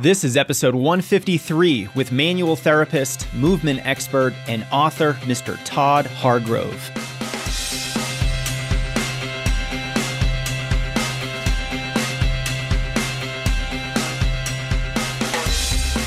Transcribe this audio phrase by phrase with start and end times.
[0.00, 5.58] This is episode 153 with manual therapist, movement expert, and author Mr.
[5.66, 6.72] Todd Hargrove.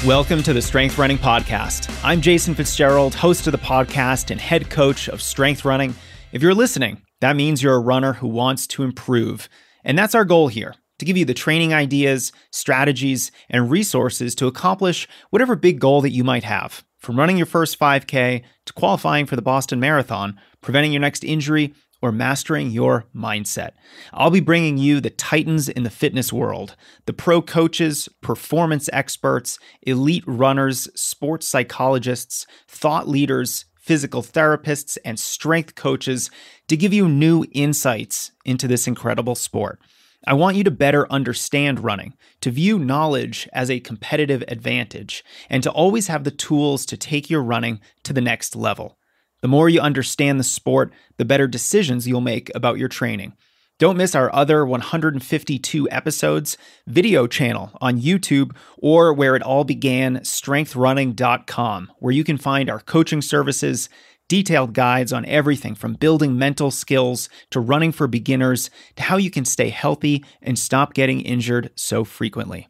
[0.03, 1.95] Welcome to the Strength Running Podcast.
[2.03, 5.93] I'm Jason Fitzgerald, host of the podcast and head coach of Strength Running.
[6.31, 9.47] If you're listening, that means you're a runner who wants to improve.
[9.83, 14.47] And that's our goal here to give you the training ideas, strategies, and resources to
[14.47, 16.83] accomplish whatever big goal that you might have.
[16.99, 21.73] From running your first 5K to qualifying for the Boston Marathon, preventing your next injury,
[22.03, 23.71] or mastering your mindset.
[24.11, 29.57] I'll be bringing you the titans in the fitness world the pro coaches, performance experts,
[29.83, 36.29] elite runners, sports psychologists, thought leaders, physical therapists, and strength coaches
[36.67, 39.79] to give you new insights into this incredible sport.
[40.25, 45.61] I want you to better understand running, to view knowledge as a competitive advantage, and
[45.63, 48.97] to always have the tools to take your running to the next level.
[49.41, 53.33] The more you understand the sport, the better decisions you'll make about your training.
[53.79, 56.57] Don't miss our other 152 episodes,
[56.87, 62.79] video channel on YouTube, or where it all began, strengthrunning.com, where you can find our
[62.79, 63.89] coaching services,
[64.33, 69.29] detailed guides on everything from building mental skills to running for beginners to how you
[69.29, 72.67] can stay healthy and stop getting injured so frequently.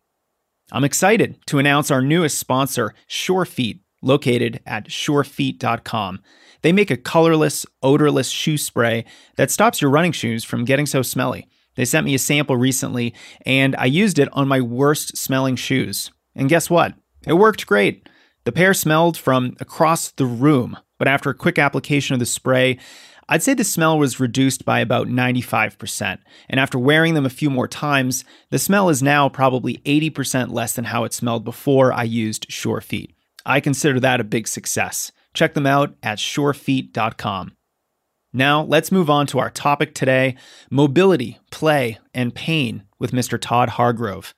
[0.73, 6.19] I'm excited to announce our newest sponsor, SureFeet, located at surefeet.com.
[6.63, 9.05] They make a colorless, odorless shoe spray
[9.37, 11.47] that stops your running shoes from getting so smelly.
[11.75, 13.13] They sent me a sample recently,
[13.45, 16.11] and I used it on my worst smelling shoes.
[16.35, 16.93] And guess what?
[17.25, 18.09] It worked great.
[18.43, 22.77] The pair smelled from across the room, but after a quick application of the spray,
[23.27, 26.19] I'd say the smell was reduced by about 95%.
[26.47, 30.71] And after wearing them a few more times, the smell is now probably 80% less
[30.71, 33.15] than how it smelled before I used SureFeet.
[33.45, 35.11] I consider that a big success.
[35.33, 37.51] Check them out at surefeet.com.
[38.31, 40.37] Now, let's move on to our topic today
[40.69, 43.37] mobility, play, and pain with Mr.
[43.37, 44.33] Todd Hargrove.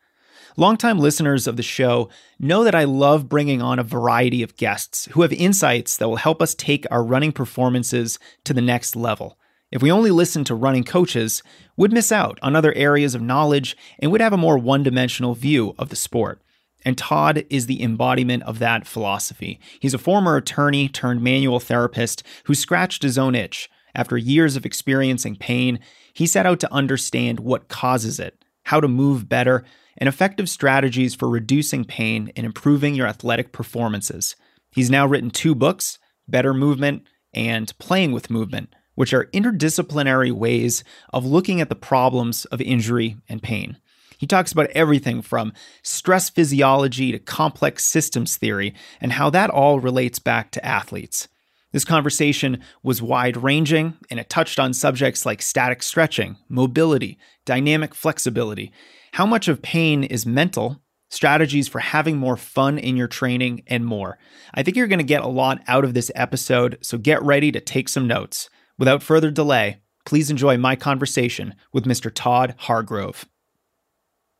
[0.57, 5.05] Longtime listeners of the show know that I love bringing on a variety of guests
[5.11, 9.37] who have insights that will help us take our running performances to the next level.
[9.69, 11.43] If we only listen to running coaches,
[11.75, 15.33] we'd miss out on other areas of knowledge and would have a more one dimensional
[15.33, 16.41] view of the sport.
[16.85, 19.59] And Todd is the embodiment of that philosophy.
[19.81, 23.69] He's a former attorney turned manual therapist who scratched his own itch.
[23.93, 25.79] After years of experiencing pain,
[26.13, 29.65] he set out to understand what causes it, how to move better,
[29.97, 34.35] and effective strategies for reducing pain and improving your athletic performances.
[34.71, 40.83] He's now written two books Better Movement and Playing with Movement, which are interdisciplinary ways
[41.13, 43.77] of looking at the problems of injury and pain.
[44.17, 49.79] He talks about everything from stress physiology to complex systems theory and how that all
[49.79, 51.27] relates back to athletes.
[51.75, 57.93] This conversation was wide ranging and it touched on subjects like static stretching, mobility, dynamic
[57.93, 58.71] flexibility,
[59.11, 63.85] how much of pain is mental, strategies for having more fun in your training, and
[63.85, 64.17] more.
[64.53, 67.51] I think you're going to get a lot out of this episode, so get ready
[67.51, 68.49] to take some notes.
[68.79, 72.09] Without further delay, please enjoy my conversation with Mr.
[72.09, 73.25] Todd Hargrove.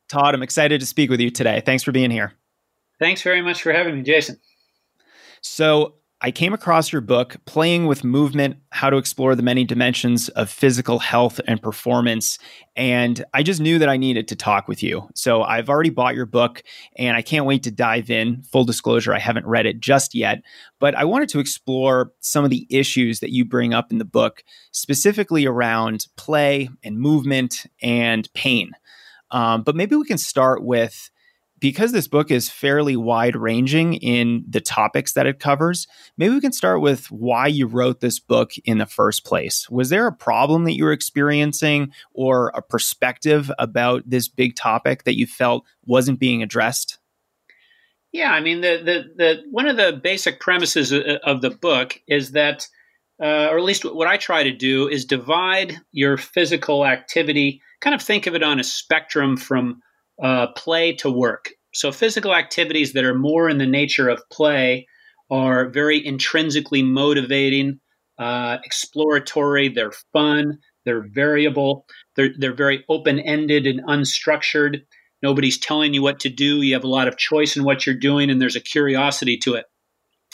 [0.08, 1.62] Todd, I'm excited to speak with you today.
[1.66, 2.32] Thanks for being here.
[2.98, 4.40] Thanks very much for having me, Jason.
[5.42, 10.30] So, I came across your book, Playing with Movement How to Explore the Many Dimensions
[10.30, 12.40] of Physical Health and Performance.
[12.78, 15.10] And I just knew that I needed to talk with you.
[15.14, 16.64] So I've already bought your book
[16.96, 18.44] and I can't wait to dive in.
[18.44, 20.42] Full disclosure, I haven't read it just yet,
[20.80, 24.06] but I wanted to explore some of the issues that you bring up in the
[24.06, 28.72] book, specifically around play and movement and pain.
[29.32, 31.10] Um, but maybe we can start with
[31.60, 36.42] because this book is fairly wide ranging in the topics that it covers, maybe we
[36.42, 39.70] can start with why you wrote this book in the first place.
[39.70, 45.04] Was there a problem that you were experiencing or a perspective about this big topic
[45.04, 47.00] that you felt wasn't being addressed?
[48.12, 52.32] Yeah, I mean, the, the, the one of the basic premises of the book is
[52.32, 52.68] that,
[53.22, 57.94] uh, or at least what I try to do, is divide your physical activity kind
[57.94, 59.82] of think of it on a spectrum from
[60.22, 61.50] uh, play to work.
[61.74, 64.88] So, physical activities that are more in the nature of play
[65.30, 67.80] are very intrinsically motivating,
[68.18, 71.86] uh, exploratory, they're fun, they're variable,
[72.16, 74.82] they're, they're very open ended and unstructured.
[75.22, 76.62] Nobody's telling you what to do.
[76.62, 79.56] You have a lot of choice in what you're doing, and there's a curiosity to
[79.56, 79.66] it.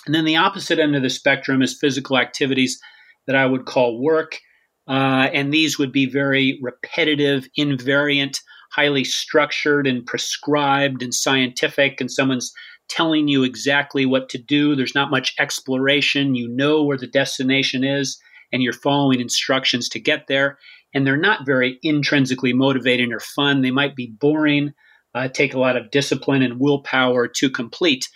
[0.05, 2.79] And then the opposite end of the spectrum is physical activities
[3.27, 4.39] that I would call work
[4.87, 8.41] uh, and these would be very repetitive, invariant,
[8.71, 12.53] highly structured and prescribed and scientific, and someone's
[12.89, 14.75] telling you exactly what to do.
[14.75, 16.35] There's not much exploration.
[16.35, 18.19] You know where the destination is,
[18.51, 20.57] and you're following instructions to get there.
[20.93, 23.61] And they're not very intrinsically motivating or fun.
[23.61, 24.73] They might be boring,
[25.15, 28.09] uh, take a lot of discipline and willpower to complete.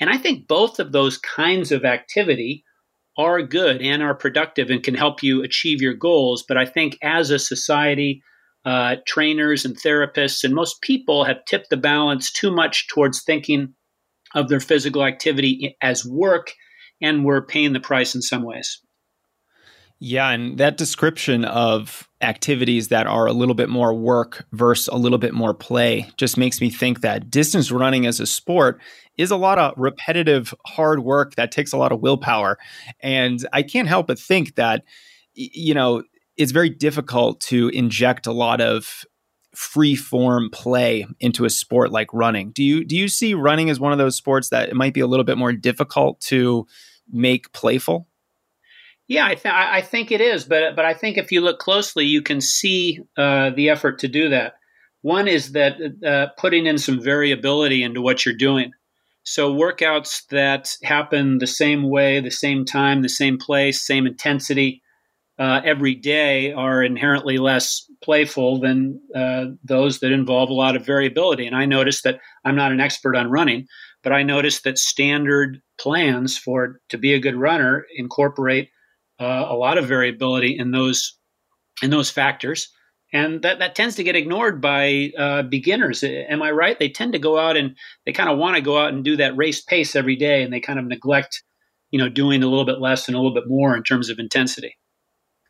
[0.00, 2.64] And I think both of those kinds of activity
[3.16, 6.44] are good and are productive and can help you achieve your goals.
[6.46, 8.22] But I think as a society,
[8.64, 13.74] uh, trainers and therapists and most people have tipped the balance too much towards thinking
[14.34, 16.52] of their physical activity as work,
[17.00, 18.80] and we're paying the price in some ways.
[20.00, 24.96] Yeah, and that description of activities that are a little bit more work versus a
[24.96, 28.80] little bit more play just makes me think that distance running as a sport
[29.16, 32.58] is a lot of repetitive hard work that takes a lot of willpower.
[33.00, 34.84] And I can't help but think that,
[35.34, 36.02] you know,
[36.36, 39.04] it's very difficult to inject a lot of
[39.54, 42.50] free form play into a sport like running.
[42.50, 45.00] Do you do you see running as one of those sports that it might be
[45.00, 46.66] a little bit more difficult to
[47.10, 48.08] make playful?
[49.06, 52.06] Yeah, I, th- I think it is, but but I think if you look closely,
[52.06, 54.54] you can see uh, the effort to do that.
[55.02, 58.72] One is that uh, putting in some variability into what you're doing.
[59.22, 64.82] So workouts that happen the same way, the same time, the same place, same intensity
[65.38, 70.86] uh, every day are inherently less playful than uh, those that involve a lot of
[70.86, 71.46] variability.
[71.46, 73.66] And I noticed that I'm not an expert on running,
[74.02, 78.68] but I noticed that standard plans for to be a good runner incorporate
[79.20, 81.16] uh, a lot of variability in those
[81.82, 82.68] in those factors
[83.14, 86.02] and that, that tends to get ignored by uh, beginners.
[86.02, 86.76] Am I right?
[86.76, 89.16] They tend to go out and they kind of want to go out and do
[89.16, 91.44] that race pace every day, and they kind of neglect,
[91.92, 94.18] you know, doing a little bit less and a little bit more in terms of
[94.18, 94.76] intensity.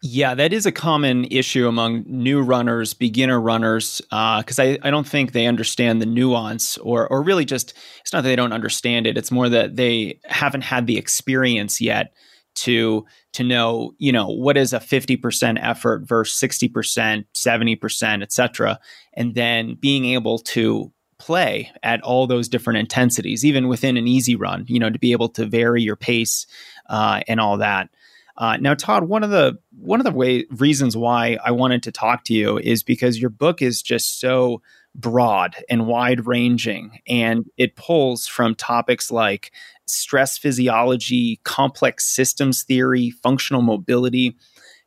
[0.06, 4.91] Yeah, that is a common issue among new runners, beginner runners, because uh, I, I
[4.91, 7.73] don't think they understand the nuance, or or really just
[8.03, 9.17] it's not that they don't understand it.
[9.17, 12.12] It's more that they haven't had the experience yet
[12.56, 18.79] to to know you know what is a 50% effort versus 60% 70% etc
[19.15, 24.37] and then being able to play at all those different intensities even within an easy
[24.37, 26.47] run you know to be able to vary your pace
[26.91, 27.89] uh, and all that
[28.37, 31.93] uh, now todd one of the one of the way reasons why i wanted to
[31.93, 34.61] talk to you is because your book is just so
[34.95, 39.51] broad and wide ranging and it pulls from topics like
[39.87, 44.37] stress physiology, complex systems theory, functional mobility.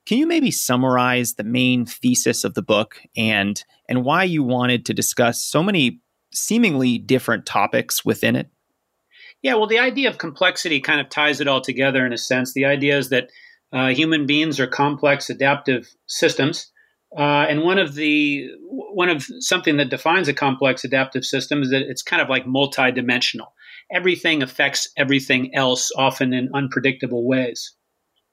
[0.05, 4.85] Can you maybe summarize the main thesis of the book and and why you wanted
[4.85, 5.99] to discuss so many
[6.33, 8.49] seemingly different topics within it?
[9.41, 12.53] Yeah, well, the idea of complexity kind of ties it all together in a sense.
[12.53, 13.29] The idea is that
[13.71, 16.71] uh, human beings are complex adaptive systems,
[17.17, 21.69] uh, and one of the one of something that defines a complex adaptive system is
[21.69, 23.47] that it's kind of like multidimensional
[23.91, 27.73] everything affects everything else, often in unpredictable ways.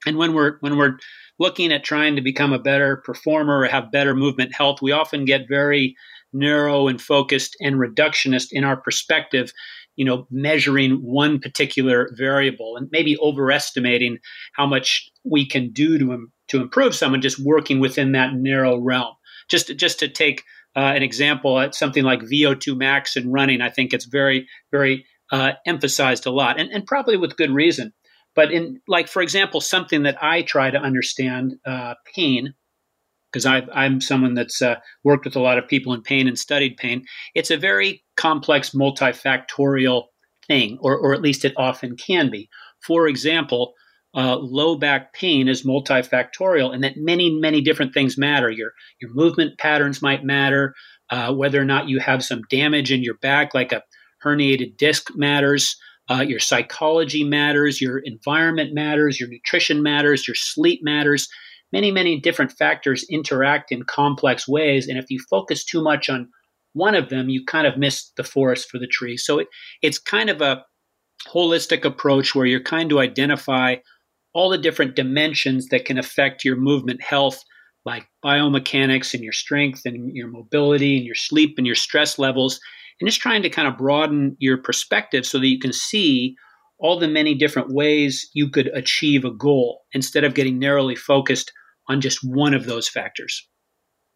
[0.07, 0.99] And when we're when we're
[1.39, 5.25] looking at trying to become a better performer or have better movement health, we often
[5.25, 5.97] get very
[6.33, 9.53] narrow and focused and reductionist in our perspective,
[9.97, 14.19] you know, measuring one particular variable and maybe overestimating
[14.55, 19.15] how much we can do to, to improve someone just working within that narrow realm.
[19.49, 20.43] Just, just to take
[20.77, 25.05] uh, an example, at something like VO2 max and running, I think it's very, very
[25.31, 27.93] uh, emphasized a lot, and, and probably with good reason.
[28.35, 32.55] But in, like, for example, something that I try to understand uh, pain,
[33.33, 36.77] because I'm someone that's uh, worked with a lot of people in pain and studied
[36.77, 37.05] pain.
[37.35, 40.05] It's a very complex, multifactorial
[40.47, 42.49] thing, or, or at least it often can be.
[42.81, 43.75] For example,
[44.17, 48.51] uh, low back pain is multifactorial, and that many, many different things matter.
[48.51, 50.75] Your your movement patterns might matter.
[51.11, 53.83] Uh, whether or not you have some damage in your back, like a
[54.25, 55.77] herniated disc matters.
[56.11, 61.29] Uh, your psychology matters, your environment matters, your nutrition matters, your sleep matters.
[61.73, 64.87] Many, many different factors interact in complex ways.
[64.87, 66.29] And if you focus too much on
[66.75, 69.25] one of them, you kind of miss the forest for the trees.
[69.25, 69.49] So it,
[69.81, 70.65] it's kind of a
[71.27, 73.77] holistic approach where you're kind to identify
[74.35, 77.43] all the different dimensions that can affect your movement health,
[77.85, 82.61] like biomechanics and your strength and your mobility and your sleep and your stress levels
[83.01, 86.37] and just trying to kind of broaden your perspective so that you can see
[86.79, 91.53] all the many different ways you could achieve a goal instead of getting narrowly focused
[91.89, 93.49] on just one of those factors.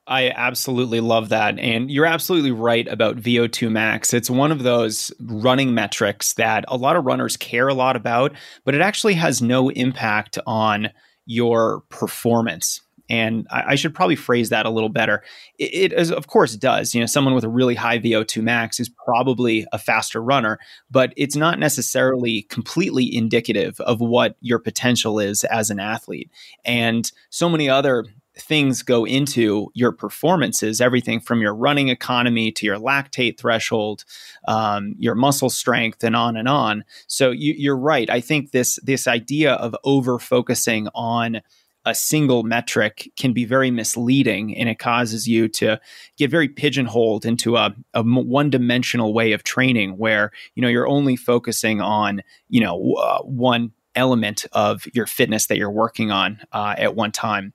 [0.08, 1.58] I absolutely love that.
[1.58, 4.14] And you're absolutely right about VO2 max.
[4.14, 8.32] It's one of those running metrics that a lot of runners care a lot about,
[8.64, 10.90] but it actually has no impact on
[11.26, 12.80] your performance.
[13.10, 15.22] And I, I should probably phrase that a little better.
[15.58, 16.94] It, it is, of course, it does.
[16.94, 20.58] You know, someone with a really high VO2 max is probably a faster runner,
[20.90, 26.30] but it's not necessarily completely indicative of what your potential is as an athlete.
[26.64, 28.06] And so many other
[28.38, 34.04] things go into your performances everything from your running economy to your lactate threshold
[34.46, 36.84] um, your muscle strength and on and on.
[37.06, 38.08] So you, are right.
[38.08, 41.42] I think this this idea of over focusing on
[41.84, 45.80] a single metric can be very misleading and it causes you to
[46.16, 51.16] get very pigeonholed into a, a one-dimensional way of training where you know you're only
[51.16, 56.74] focusing on you know uh, one element of your fitness that you're working on uh,
[56.76, 57.52] at one time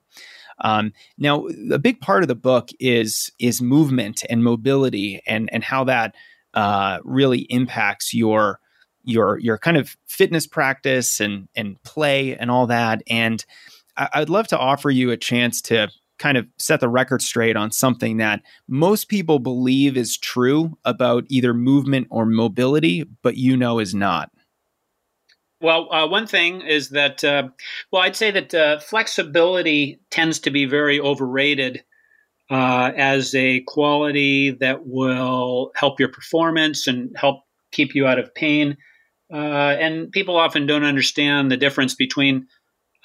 [0.58, 5.64] um, now, a big part of the book is is movement and mobility, and and
[5.64, 6.14] how that
[6.54, 8.60] uh, really impacts your
[9.02, 13.02] your your kind of fitness practice and and play and all that.
[13.08, 13.44] And
[13.96, 17.56] I, I'd love to offer you a chance to kind of set the record straight
[17.56, 23.56] on something that most people believe is true about either movement or mobility, but you
[23.56, 24.30] know is not.
[25.64, 27.48] Well, uh, one thing is that, uh,
[27.90, 31.82] well, I'd say that uh, flexibility tends to be very overrated
[32.50, 38.34] uh, as a quality that will help your performance and help keep you out of
[38.34, 38.76] pain.
[39.32, 39.36] Uh,
[39.80, 42.46] and people often don't understand the difference between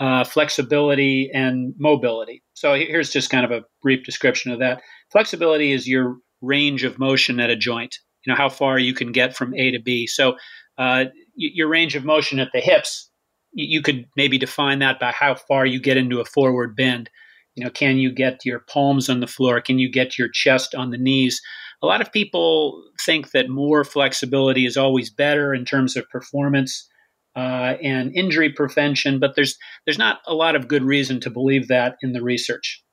[0.01, 2.43] uh, flexibility and mobility.
[2.55, 4.81] So here's just kind of a brief description of that.
[5.13, 7.99] Flexibility is your range of motion at a joint.
[8.25, 10.07] You know how far you can get from A to B.
[10.07, 10.35] So
[10.77, 11.05] uh,
[11.39, 13.09] your range of motion at the hips,
[13.53, 17.09] you could maybe define that by how far you get into a forward bend.
[17.55, 19.59] You know, can you get your palms on the floor?
[19.61, 21.41] Can you get your chest on the knees?
[21.81, 26.87] A lot of people think that more flexibility is always better in terms of performance
[27.35, 31.67] uh, and injury prevention, but there's there's not a lot of good reason to believe
[31.69, 32.83] that in the research.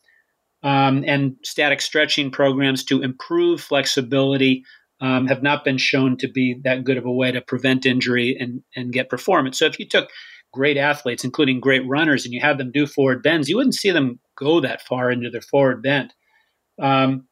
[0.62, 4.64] Um, and static stretching programs to improve flexibility
[5.00, 8.36] um, have not been shown to be that good of a way to prevent injury
[8.38, 9.58] and, and get performance.
[9.58, 10.08] So if you took
[10.52, 13.90] great athletes, including great runners, and you had them do forward bends, you wouldn't see
[13.90, 16.14] them go that far into their forward bend.
[16.80, 17.26] Um,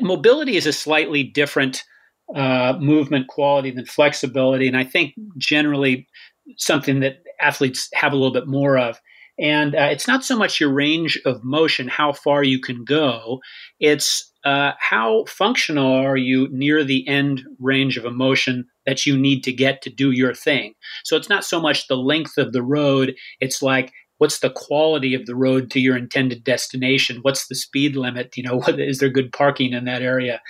[0.00, 1.84] mobility is a slightly different
[2.34, 6.06] uh, movement quality than flexibility, and I think generally
[6.56, 9.00] something that athletes have a little bit more of.
[9.38, 13.40] And uh, it's not so much your range of motion, how far you can go.
[13.80, 19.42] It's uh, how functional are you near the end range of motion that you need
[19.44, 20.74] to get to do your thing?
[21.04, 25.14] So it's not so much the length of the road, it's like, what's the quality
[25.14, 27.18] of the road to your intended destination?
[27.22, 28.36] What's the speed limit?
[28.36, 30.40] You know what, is there good parking in that area?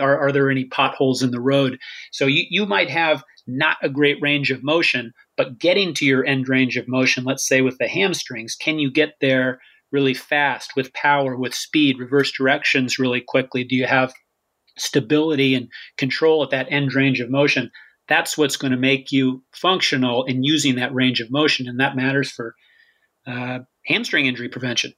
[0.00, 1.78] Are, are there any potholes in the road?
[2.10, 6.24] So you, you might have not a great range of motion but getting to your
[6.24, 9.58] end range of motion let's say with the hamstrings can you get there
[9.92, 13.64] really fast with power, with speed, reverse directions really quickly?
[13.64, 14.12] Do you have
[14.78, 15.68] stability and
[15.98, 17.70] control at that end range of motion?
[18.08, 21.68] That's what's going to make you functional in using that range of motion.
[21.68, 22.54] And that matters for
[23.26, 24.92] uh, hamstring injury prevention.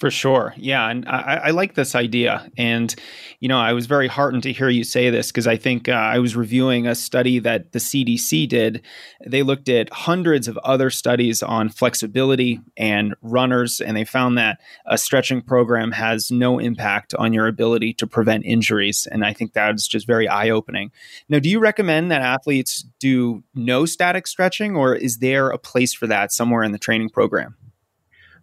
[0.00, 0.54] For sure.
[0.56, 0.88] Yeah.
[0.88, 2.50] And I, I, like this idea.
[2.56, 2.94] And,
[3.38, 5.92] you know, I was very heartened to hear you say this because I think uh,
[5.92, 8.80] I was reviewing a study that the CDC did.
[9.26, 14.58] They looked at hundreds of other studies on flexibility and runners, and they found that
[14.86, 19.06] a stretching program has no impact on your ability to prevent injuries.
[19.12, 20.92] And I think that's just very eye opening.
[21.28, 25.92] Now, do you recommend that athletes do no static stretching, or is there a place
[25.92, 27.54] for that somewhere in the training program?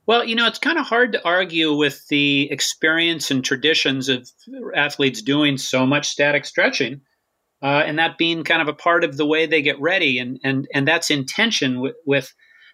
[0.07, 4.29] Well, you know, it's kind of hard to argue with the experience and traditions of
[4.73, 7.01] athletes doing so much static stretching,
[7.61, 10.39] uh, and that being kind of a part of the way they get ready, and
[10.45, 12.33] and and that's in tension with, with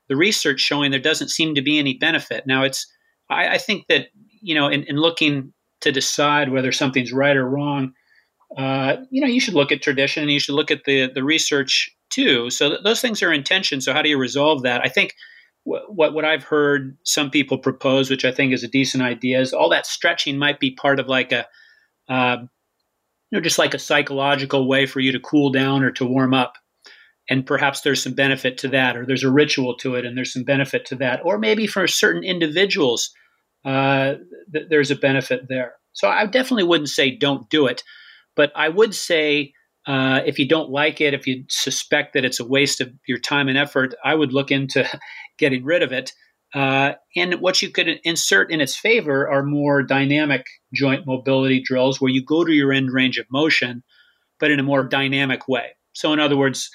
[0.09, 2.45] the research showing there doesn't seem to be any benefit.
[2.45, 2.85] Now, it's
[3.31, 4.09] I, I think that
[4.41, 7.93] you know, in, in, looking to decide whether something's right or wrong,
[8.57, 11.23] uh, you know, you should look at tradition and you should look at the the
[11.23, 12.51] research too.
[12.51, 13.81] So th- those things are in tension.
[13.81, 14.81] So how do you resolve that?
[14.85, 15.15] I think
[15.63, 19.53] what what I've heard some people propose, which I think is a decent idea, is
[19.53, 21.47] all that stretching might be part of like a,
[22.09, 26.05] uh, you know, just like a psychological way for you to cool down or to
[26.05, 26.53] warm up,
[27.29, 30.33] and perhaps there's some benefit to that, or there's a ritual to it, and there's
[30.33, 33.11] some benefit to that, or maybe for certain individuals,
[33.65, 34.15] uh,
[34.51, 35.73] th- there's a benefit there.
[35.93, 37.83] So I definitely wouldn't say don't do it,
[38.35, 39.53] but I would say
[39.85, 43.19] uh, if you don't like it, if you suspect that it's a waste of your
[43.19, 44.87] time and effort, I would look into
[45.37, 46.13] getting rid of it.
[46.53, 51.99] Uh, and what you could insert in its favor are more dynamic joint mobility drills
[51.99, 53.83] where you go to your end range of motion,
[54.39, 55.71] but in a more dynamic way.
[55.93, 56.69] So, in other words,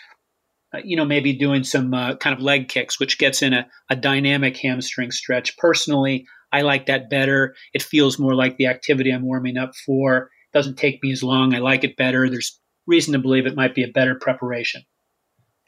[0.74, 3.66] uh, you know, maybe doing some uh, kind of leg kicks, which gets in a,
[3.88, 5.56] a dynamic hamstring stretch.
[5.56, 7.54] Personally, I like that better.
[7.72, 10.30] It feels more like the activity I'm warming up for.
[10.52, 11.54] It doesn't take me as long.
[11.54, 12.28] I like it better.
[12.28, 14.82] There's reason to believe it might be a better preparation.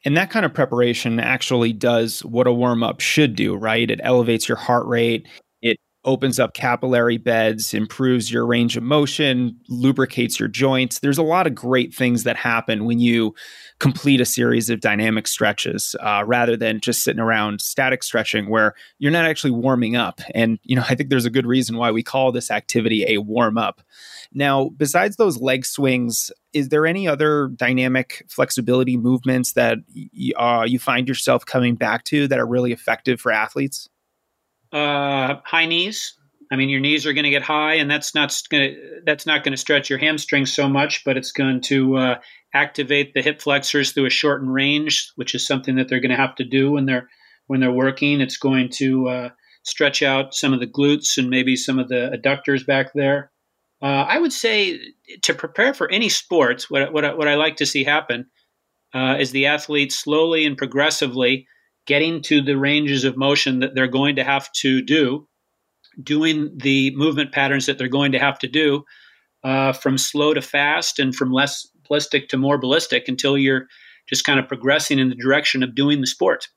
[0.05, 3.91] And that kind of preparation actually does what a warm up should do, right?
[3.91, 5.27] It elevates your heart rate,
[6.05, 11.01] opens up capillary beds, improves your range of motion, lubricates your joints.
[11.01, 13.35] There's a lot of great things that happen when you
[13.81, 18.75] complete a series of dynamic stretches uh, rather than just sitting around static stretching where
[18.99, 20.21] you're not actually warming up.
[20.35, 23.19] And, you know, I think there's a good reason why we call this activity a
[23.19, 23.83] warm up.
[24.33, 29.79] Now, besides those leg swings, is there any other dynamic flexibility movements that
[30.37, 33.89] uh, you find yourself coming back to that are really effective for athletes?
[34.73, 36.15] Uh, high knees.
[36.53, 39.27] I mean, your knees are going to get high, and that's not going to that's
[39.27, 42.19] not going to stretch your hamstrings so much, but it's going to uh,
[42.53, 46.17] activate the hip flexors through a shortened range, which is something that they're going to
[46.17, 47.09] have to do when they're
[47.47, 48.21] when they're working.
[48.21, 49.29] It's going to uh,
[49.63, 53.31] stretch out some of the glutes and maybe some of the adductors back there.
[53.83, 54.79] Uh, I would say
[55.23, 58.27] to prepare for any sports, what, what, what I like to see happen
[58.93, 61.47] uh, is the athlete slowly and progressively
[61.87, 65.27] getting to the ranges of motion that they're going to have to do,
[66.03, 68.85] doing the movement patterns that they're going to have to do
[69.45, 73.67] uh, from slow to fast and from less ballistic to more ballistic until you're
[74.09, 76.49] just kind of progressing in the direction of doing the sport.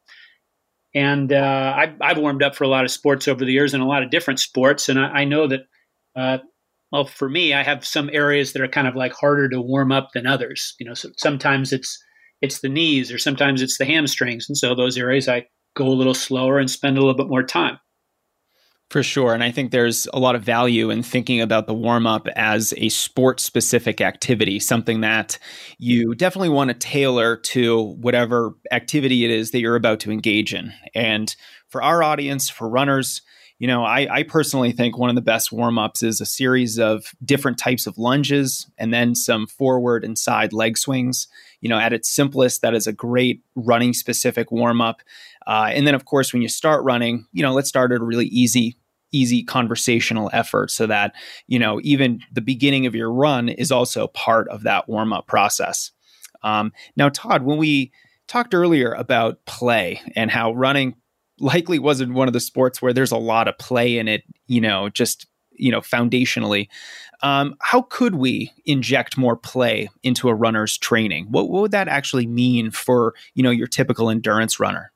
[0.96, 3.82] And uh, I've, I've, warmed up for a lot of sports over the years and
[3.82, 4.90] a lot of different sports.
[4.90, 5.62] And I, I know that
[6.16, 6.38] uh,
[6.94, 9.92] well, for me, I have some areas that are kind of like harder to warm
[9.92, 10.76] up than others.
[10.80, 11.98] You know, so sometimes it's
[12.44, 15.46] it's the knees or sometimes it's the hamstrings, and so those areas I
[15.76, 17.80] go a little slower and spend a little bit more time.
[18.90, 19.34] For sure.
[19.34, 22.76] And I think there's a lot of value in thinking about the warm up as
[22.78, 25.40] a sport specific activity, something that
[25.80, 30.54] you definitely want to tailor to whatever activity it is that you're about to engage
[30.54, 30.74] in.
[30.94, 31.36] And
[31.70, 33.24] for our audience, for runners,
[33.58, 36.78] you know, I, I personally think one of the best warm ups is a series
[36.78, 41.28] of different types of lunges and then some forward and side leg swings.
[41.64, 45.02] You know, at its simplest, that is a great running specific warm up.
[45.48, 48.04] Uh, and then, of course, when you start running, you know, let's start at a
[48.04, 48.78] really easy
[49.16, 51.14] easy conversational effort so that
[51.46, 55.28] you know even the beginning of your run is also part of that warm up
[55.28, 55.92] process
[56.42, 57.92] um, now todd when we
[58.28, 60.96] talked earlier about play and how running
[61.40, 64.62] likely wasn't one of the sports where there's a lot of play in it, you
[64.62, 66.68] know, just, you know, foundationally.
[67.24, 71.28] Um, how could we inject more play into a runner's training?
[71.32, 74.92] What, what would that actually mean for, you know, your typical endurance runner?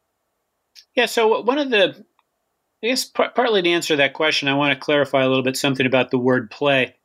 [0.96, 1.06] Yeah.
[1.06, 1.96] So one of the,
[2.84, 5.86] I guess partly to answer that question, I want to clarify a little bit something
[5.86, 6.96] about the word play.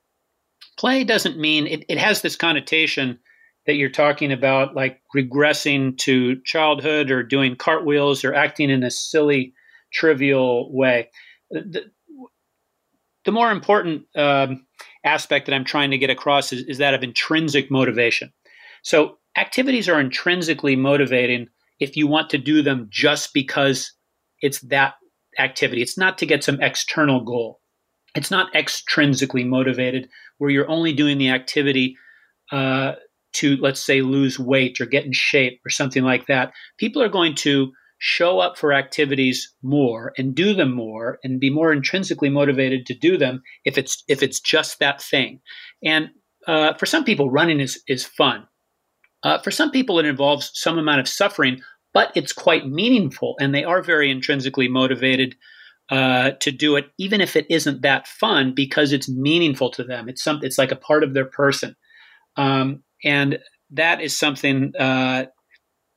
[0.76, 3.20] Play doesn't mean it, it has this connotation
[3.66, 8.90] that you're talking about, like regressing to childhood or doing cartwheels or acting in a
[8.90, 9.54] silly,
[9.92, 11.10] trivial way.
[11.50, 11.84] The,
[13.24, 14.66] the more important um,
[15.04, 18.32] aspect that I'm trying to get across is, is that of intrinsic motivation.
[18.82, 21.48] So, activities are intrinsically motivating
[21.80, 23.92] if you want to do them just because
[24.40, 24.94] it's that
[25.38, 25.82] activity.
[25.82, 27.60] It's not to get some external goal.
[28.14, 31.96] It's not extrinsically motivated where you're only doing the activity
[32.50, 32.92] uh,
[33.34, 37.08] to, let's say, lose weight or get in shape or something like that, people are
[37.08, 37.72] going to
[38.04, 42.94] show up for activities more and do them more and be more intrinsically motivated to
[42.94, 45.40] do them if it's if it's just that thing.
[45.84, 46.08] And
[46.48, 48.48] uh, for some people, running is is fun.
[49.22, 51.60] Uh, for some people, it involves some amount of suffering,
[51.94, 55.36] but it's quite meaningful, and they are very intrinsically motivated
[55.88, 60.08] uh, to do it, even if it isn't that fun, because it's meaningful to them.
[60.08, 61.76] It's some, it's like a part of their person.
[62.36, 63.38] Um, and
[63.70, 65.26] that is something uh,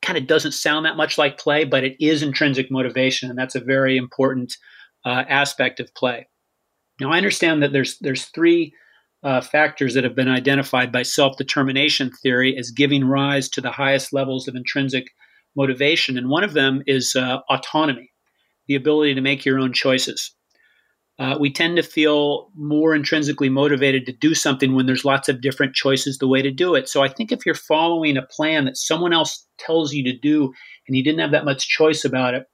[0.06, 3.56] kind of doesn't sound that much like play, but it is intrinsic motivation, and that's
[3.56, 4.56] a very important
[5.06, 6.28] uh, aspect of play.
[7.00, 8.74] Now, I understand that there's there's three
[9.24, 14.14] uh, factors that have been identified by self-determination theory as giving rise to the highest
[14.14, 15.06] levels of intrinsic
[15.56, 18.12] motivation, and one of them is uh, autonomy,
[18.68, 20.35] the ability to make your own choices
[21.18, 25.42] uh, we tend to feel more intrinsically motivated to do something when there's lots of
[25.42, 26.90] different choices the way to do it.
[26.90, 30.52] So I think if you're following a plan that someone else tells you to do
[30.88, 32.46] and you didn't have that much choice about it,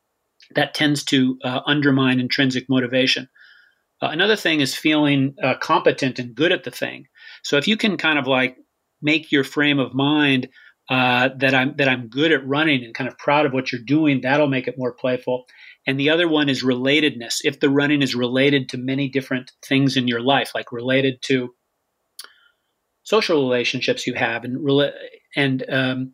[0.53, 3.27] that tends to uh, undermine intrinsic motivation.
[4.01, 7.05] Uh, another thing is feeling uh, competent and good at the thing.
[7.43, 8.57] So if you can kind of like
[9.01, 10.49] make your frame of mind
[10.89, 13.81] uh, that I'm that I'm good at running and kind of proud of what you're
[13.81, 15.45] doing, that'll make it more playful.
[15.87, 17.39] And the other one is relatedness.
[17.43, 21.49] If the running is related to many different things in your life, like related to
[23.03, 24.57] social relationships you have, and
[25.35, 26.13] and um,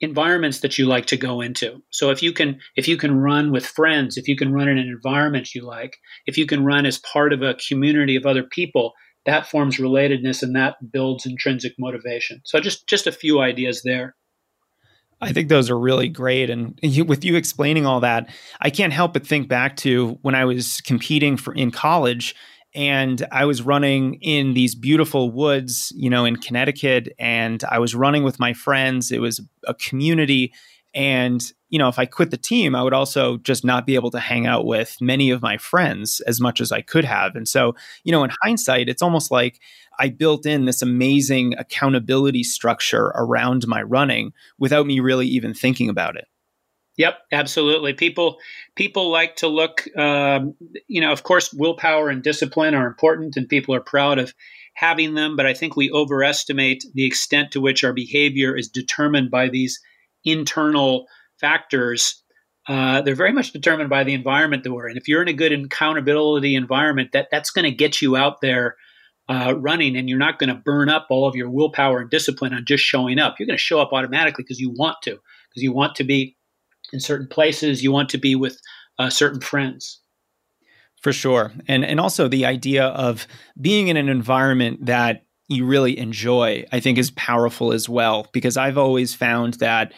[0.00, 1.82] environments that you like to go into.
[1.90, 4.78] So if you can if you can run with friends, if you can run in
[4.78, 8.42] an environment you like, if you can run as part of a community of other
[8.42, 8.92] people,
[9.24, 12.40] that forms relatedness and that builds intrinsic motivation.
[12.44, 14.16] So just just a few ideas there.
[15.20, 16.50] I think those are really great.
[16.50, 18.28] And you, with you explaining all that,
[18.60, 22.34] I can't help but think back to when I was competing for in college
[22.74, 27.94] and I was running in these beautiful woods, you know, in Connecticut, and I was
[27.94, 29.10] running with my friends.
[29.10, 30.52] It was a community.
[30.94, 34.10] And, you know, if I quit the team, I would also just not be able
[34.10, 37.34] to hang out with many of my friends as much as I could have.
[37.34, 37.74] And so,
[38.04, 39.58] you know, in hindsight, it's almost like
[39.98, 45.88] I built in this amazing accountability structure around my running without me really even thinking
[45.88, 46.26] about it.
[46.96, 47.92] Yep, absolutely.
[47.92, 48.38] People
[48.74, 49.84] people like to look.
[49.96, 50.54] Um,
[50.88, 54.32] you know, of course, willpower and discipline are important, and people are proud of
[54.74, 55.36] having them.
[55.36, 59.78] But I think we overestimate the extent to which our behavior is determined by these
[60.24, 61.06] internal
[61.38, 62.22] factors.
[62.66, 64.96] Uh, they're very much determined by the environment that we're in.
[64.96, 68.76] If you're in a good accountability environment, that that's going to get you out there
[69.28, 72.54] uh, running, and you're not going to burn up all of your willpower and discipline
[72.54, 73.36] on just showing up.
[73.38, 76.36] You're going to show up automatically because you want to, because you want to be
[76.92, 77.82] in certain places.
[77.82, 78.60] You want to be with
[78.98, 80.00] uh, certain friends.
[81.02, 83.26] For sure, and and also the idea of
[83.60, 88.28] being in an environment that you really enjoy, I think, is powerful as well.
[88.32, 89.92] Because I've always found that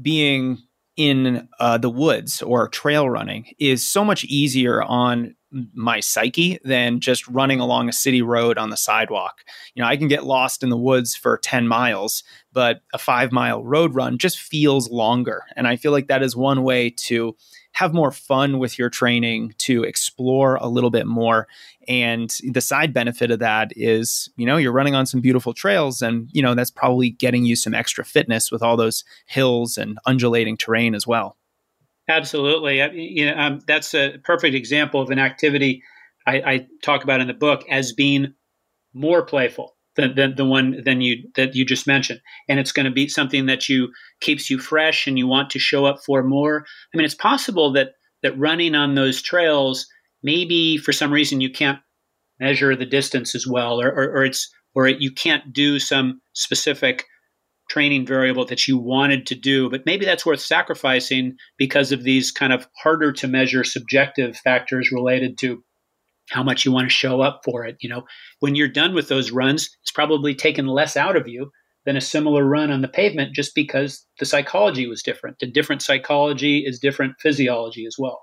[0.00, 0.58] being
[0.96, 5.34] in uh, the woods or trail running is so much easier on
[5.72, 9.44] my psyche than just running along a city road on the sidewalk.
[9.74, 13.30] You know, I can get lost in the woods for 10 miles, but a five
[13.30, 15.42] mile road run just feels longer.
[15.56, 17.36] And I feel like that is one way to
[17.74, 21.46] have more fun with your training, to explore a little bit more.
[21.88, 26.00] And the side benefit of that is, you know, you're running on some beautiful trails,
[26.00, 29.98] and, you know, that's probably getting you some extra fitness with all those hills and
[30.06, 31.36] undulating terrain as well.
[32.08, 32.80] Absolutely.
[32.92, 35.82] You know, um, that's a perfect example of an activity
[36.26, 38.34] I, I, talk about in the book as being
[38.92, 42.86] more playful than, than the one than you that you just mentioned, and it's going
[42.86, 46.22] to be something that you keeps you fresh and you want to show up for
[46.22, 46.64] more.
[46.92, 49.86] I mean, it's possible that that running on those trails,
[50.22, 51.78] maybe for some reason you can't
[52.40, 56.20] measure the distance as well, or, or, or it's or it, you can't do some
[56.32, 57.04] specific
[57.70, 62.30] training variable that you wanted to do, but maybe that's worth sacrificing because of these
[62.30, 65.62] kind of harder to measure subjective factors related to
[66.30, 67.76] how much you want to show up for it.
[67.80, 68.02] You know,
[68.40, 71.50] when you're done with those runs, it's probably taken less out of you
[71.84, 75.38] than a similar run on the pavement just because the psychology was different.
[75.38, 78.22] The different psychology is different physiology as well.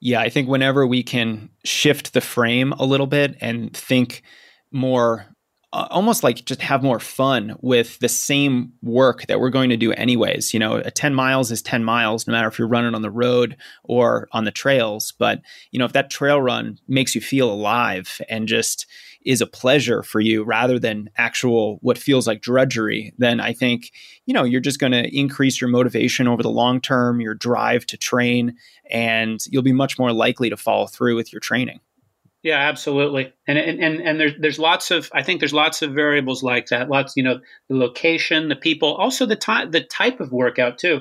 [0.00, 4.22] Yeah, I think whenever we can shift the frame a little bit and think
[4.70, 5.26] more
[5.70, 9.76] Uh, almost like just have more fun with the same work that we're going to
[9.76, 12.94] do anyways you know a 10 miles is 10 miles no matter if you're running
[12.94, 13.54] on the road
[13.84, 18.18] or on the trails but you know if that trail run makes you feel alive
[18.30, 18.86] and just
[19.26, 23.92] is a pleasure for you rather than actual what feels like drudgery then i think
[24.24, 27.84] you know you're just going to increase your motivation over the long term your drive
[27.84, 28.56] to train
[28.90, 31.78] and you'll be much more likely to follow through with your training
[32.42, 33.32] yeah, absolutely.
[33.46, 36.66] And and and, and there's there's lots of I think there's lots of variables like
[36.66, 36.88] that.
[36.88, 41.00] Lots, you know, the location, the people, also the time the type of workout too.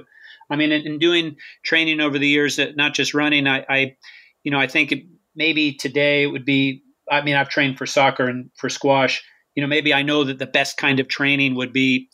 [0.49, 3.95] I mean, in, in doing training over the years, that not just running, I, I
[4.43, 4.93] you know, I think
[5.35, 6.83] maybe today it would be.
[7.09, 9.23] I mean, I've trained for soccer and for squash.
[9.55, 12.09] You know, maybe I know that the best kind of training would be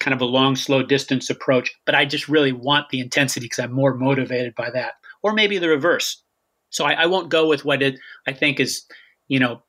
[0.00, 3.58] kind of a long, slow distance approach, but I just really want the intensity because
[3.58, 4.94] I'm more motivated by that.
[5.22, 6.22] Or maybe the reverse
[6.76, 8.84] so I, I won't go with what it, I think is,
[9.28, 9.62] you know,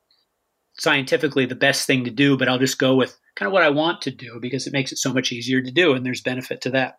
[0.74, 3.70] scientifically the best thing to do, but I'll just go with kind of what I
[3.70, 6.60] want to do because it makes it so much easier to do, and there's benefit
[6.62, 6.98] to that.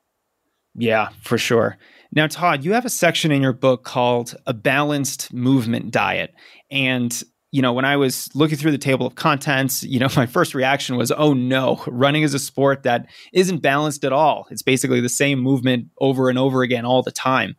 [0.73, 1.77] Yeah, for sure.
[2.11, 6.33] Now, Todd, you have a section in your book called A Balanced Movement Diet.
[6.71, 10.25] And, you know, when I was looking through the table of contents, you know, my
[10.25, 14.47] first reaction was, oh no, running is a sport that isn't balanced at all.
[14.49, 17.55] It's basically the same movement over and over again all the time.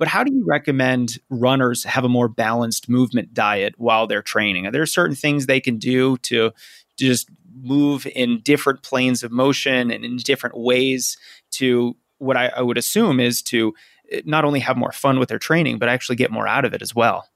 [0.00, 4.66] But how do you recommend runners have a more balanced movement diet while they're training?
[4.66, 6.52] Are there certain things they can do to,
[7.00, 7.30] just
[7.62, 11.16] move in different planes of motion and in different ways
[11.50, 13.74] to what I, I would assume is to
[14.12, 16.74] eh, not only have more fun with their training, but actually get more out of
[16.74, 17.26] it as well?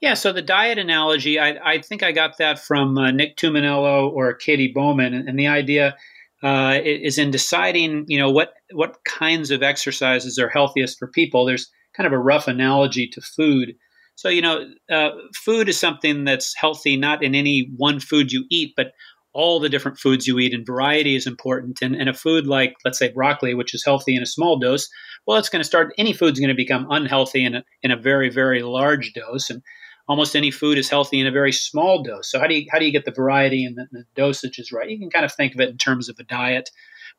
[0.00, 4.10] Yeah, so the diet analogy, I, I think I got that from uh, Nick Tumminello
[4.10, 5.96] or Katy Bowman, and, and the idea
[6.42, 11.44] uh, is in deciding, you know, what what kinds of exercises are healthiest for people.
[11.44, 13.74] There's kind of a rough analogy to food.
[14.14, 15.10] So, you know, uh,
[15.44, 18.92] food is something that's healthy not in any one food you eat, but
[19.32, 21.78] all the different foods you eat, and variety is important.
[21.82, 24.88] And, and a food like, let's say, broccoli, which is healthy in a small dose,
[25.26, 27.96] well, it's going to start, any food's going to become unhealthy in a, in a
[27.96, 29.48] very, very large dose.
[29.48, 29.62] And
[30.10, 32.28] almost any food is healthy in a very small dose.
[32.28, 34.72] So how do you, how do you get the variety and the, the dosage is
[34.72, 34.90] right?
[34.90, 36.68] You can kind of think of it in terms of a diet.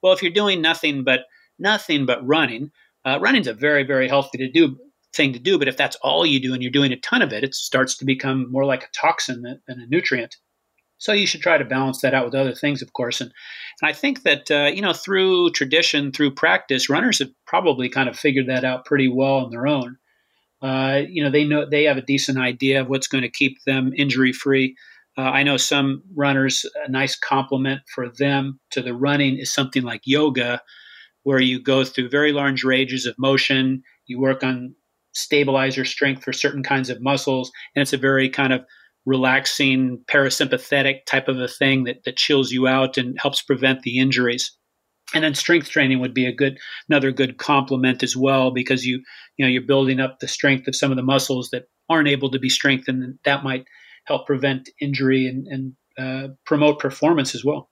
[0.04, 1.21] Well, if you're doing nothing but
[1.58, 2.71] nothing but running,
[3.06, 4.77] uh, running's a very, very healthy to do
[5.15, 5.58] thing to do.
[5.58, 7.95] But if that's all you do and you're doing a ton of it, it starts
[7.97, 10.36] to become more like a toxin than, than a nutrient.
[10.97, 13.21] So you should try to balance that out with other things, of course.
[13.21, 13.32] And,
[13.82, 18.10] and I think that, uh, you know, through tradition, through practice, runners have probably kind
[18.10, 19.97] of figured that out pretty well on their own.
[20.62, 23.58] Uh, you know, they know they have a decent idea of what's going to keep
[23.65, 24.76] them injury free.
[25.17, 29.84] Uh, I know some runners, a nice compliment for them to the running is something
[29.84, 30.62] like yoga,
[31.24, 33.84] where you go through very large ranges of motion.
[34.06, 34.76] You work on
[35.13, 38.62] stabilizer strength for certain kinds of muscles, and it's a very kind of
[39.06, 43.97] relaxing parasympathetic type of a thing that, that chills you out and helps prevent the
[43.97, 44.56] injuries
[45.13, 46.58] and then strength training would be a good
[46.89, 49.02] another good complement as well because you
[49.38, 52.32] you know you're building up the strength of some of the muscles that aren't able
[52.32, 53.65] to be strengthened and that might
[54.06, 57.69] help prevent injury and, and uh, promote performance as well.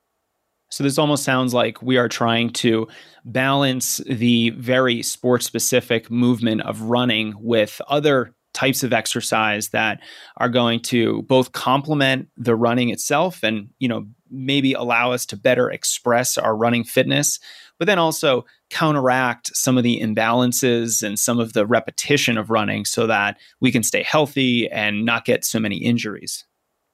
[0.71, 2.87] So this almost sounds like we are trying to
[3.25, 9.99] balance the very sport specific movement of running with other types of exercise that
[10.37, 15.37] are going to both complement the running itself and you know maybe allow us to
[15.37, 17.39] better express our running fitness
[17.77, 22.83] but then also counteract some of the imbalances and some of the repetition of running
[22.85, 26.45] so that we can stay healthy and not get so many injuries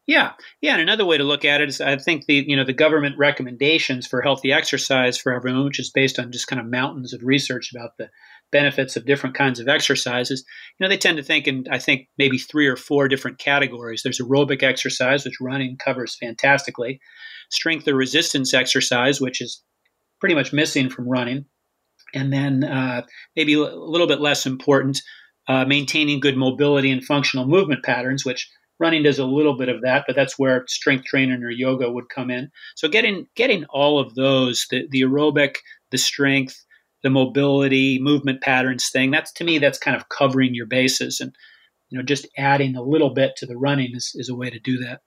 [0.07, 0.73] yeah, yeah.
[0.73, 3.17] And another way to look at it is, I think the you know the government
[3.17, 7.23] recommendations for healthy exercise for everyone, which is based on just kind of mountains of
[7.23, 8.09] research about the
[8.55, 10.45] benefits of different kinds of exercises.
[10.79, 14.01] You know, they tend to think in I think maybe three or four different categories.
[14.01, 17.01] There's aerobic exercise, which running covers fantastically.
[17.49, 19.61] Strength or resistance exercise, which is
[20.21, 21.45] pretty much missing from running,
[22.13, 23.01] and then uh,
[23.35, 25.01] maybe a little bit less important,
[25.49, 29.81] uh, maintaining good mobility and functional movement patterns, which running does a little bit of
[29.81, 32.49] that, but that's where strength training or yoga would come in.
[32.75, 35.57] So getting getting all of those, the, the aerobic,
[35.91, 36.64] the strength,
[37.05, 41.19] the mobility, movement patterns thing, that's to me that's kind of covering your bases.
[41.19, 41.35] And
[41.89, 44.59] you know, just adding a little bit to the running is, is a way to
[44.59, 45.01] do that.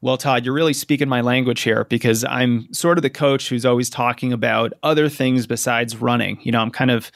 [0.00, 3.64] Well, Todd, you're really speaking my language here because I'm sort of the coach who's
[3.64, 6.40] always talking about other things besides running.
[6.42, 7.12] You know, I'm kind of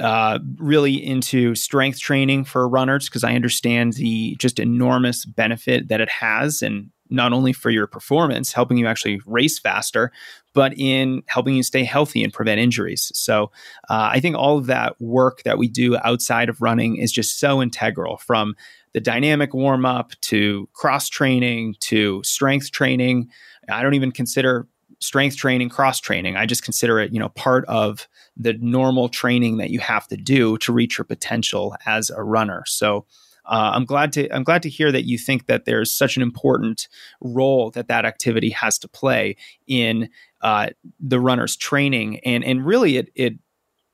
[0.00, 6.00] uh, really into strength training for runners because I understand the just enormous benefit that
[6.00, 10.10] it has, and not only for your performance, helping you actually race faster,
[10.54, 13.10] but in helping you stay healthy and prevent injuries.
[13.14, 13.50] So
[13.90, 17.38] uh, I think all of that work that we do outside of running is just
[17.38, 18.54] so integral from
[18.92, 23.28] the dynamic warm up to cross training to strength training.
[23.68, 24.68] I don't even consider
[25.00, 26.36] strength training, cross training.
[26.36, 30.16] I just consider it, you know, part of the normal training that you have to
[30.16, 32.62] do to reach your potential as a runner.
[32.66, 33.04] So
[33.46, 36.22] uh, I'm glad to I'm glad to hear that you think that there's such an
[36.22, 36.88] important
[37.20, 40.08] role that that activity has to play in
[40.40, 43.34] uh, the runner's training, and and really it it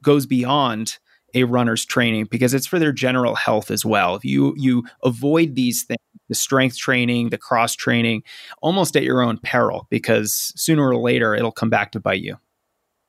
[0.03, 0.99] goes beyond
[1.35, 4.15] a runner's training because it's for their general health as well.
[4.15, 8.23] If you you avoid these things, the strength training, the cross training,
[8.63, 12.37] almost at your own peril, because sooner or later it'll come back to bite you.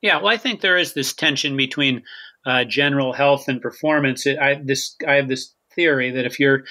[0.02, 2.02] Yeah, well, I think there is this tension between
[2.46, 4.26] uh, general health and performance.
[4.26, 6.64] I this I have this theory that if you're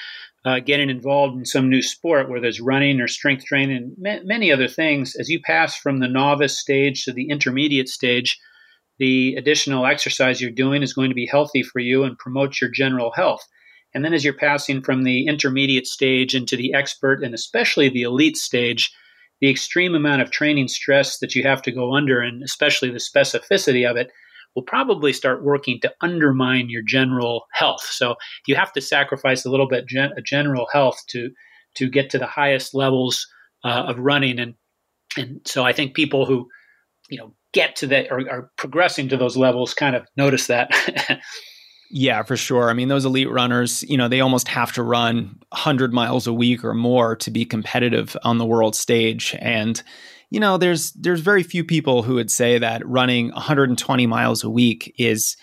[0.44, 4.50] uh, getting involved in some new sport where there's running or strength training, and many
[4.50, 8.38] other things, as you pass from the novice stage to the intermediate stage,
[8.98, 12.70] the additional exercise you're doing is going to be healthy for you and promote your
[12.70, 13.46] general health.
[13.94, 18.02] And then as you're passing from the intermediate stage into the expert and especially the
[18.02, 18.92] elite stage,
[19.40, 22.98] the extreme amount of training stress that you have to go under, and especially the
[22.98, 24.10] specificity of it,
[24.54, 27.82] will probably start working to undermine your general health.
[27.82, 31.30] So you have to sacrifice a little bit gen- general health to
[31.76, 33.26] to get to the highest levels
[33.64, 34.38] uh, of running.
[34.38, 34.54] And
[35.16, 36.48] and so I think people who
[37.08, 40.70] you know get to that or are progressing to those levels kind of notice that.
[41.92, 42.70] Yeah, for sure.
[42.70, 46.32] I mean, those elite runners, you know, they almost have to run 100 miles a
[46.32, 49.34] week or more to be competitive on the world stage.
[49.40, 49.82] And,
[50.30, 54.50] you know, there's there's very few people who would say that running 120 miles a
[54.50, 55.36] week is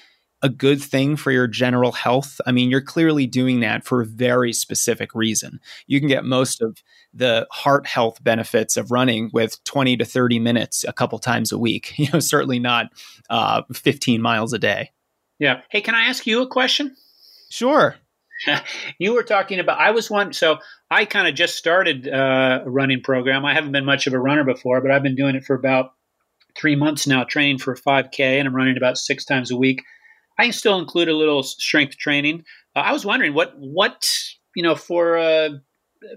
[0.43, 2.39] a good thing for your general health.
[2.45, 5.59] I mean, you're clearly doing that for a very specific reason.
[5.87, 6.81] You can get most of
[7.13, 11.57] the heart health benefits of running with 20 to 30 minutes a couple times a
[11.57, 11.93] week.
[11.97, 12.87] You know, certainly not
[13.29, 14.91] uh, 15 miles a day.
[15.39, 15.61] Yeah.
[15.69, 16.95] Hey, can I ask you a question?
[17.49, 17.95] Sure.
[18.99, 19.79] you were talking about.
[19.79, 20.33] I was one.
[20.33, 20.57] So
[20.89, 23.45] I kind of just started uh, a running program.
[23.45, 25.91] I haven't been much of a runner before, but I've been doing it for about
[26.57, 29.83] three months now, training for 5K, and I'm running about six times a week.
[30.39, 32.43] I can still include a little strength training.
[32.75, 34.05] Uh, I was wondering what what
[34.55, 35.49] you know for uh,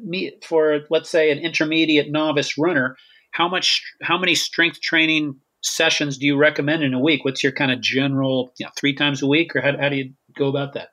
[0.02, 2.96] me for let's say an intermediate novice runner,
[3.32, 7.24] how much how many strength training sessions do you recommend in a week?
[7.24, 9.96] What's your kind of general you know, three times a week, or how, how do
[9.96, 10.90] you go about that?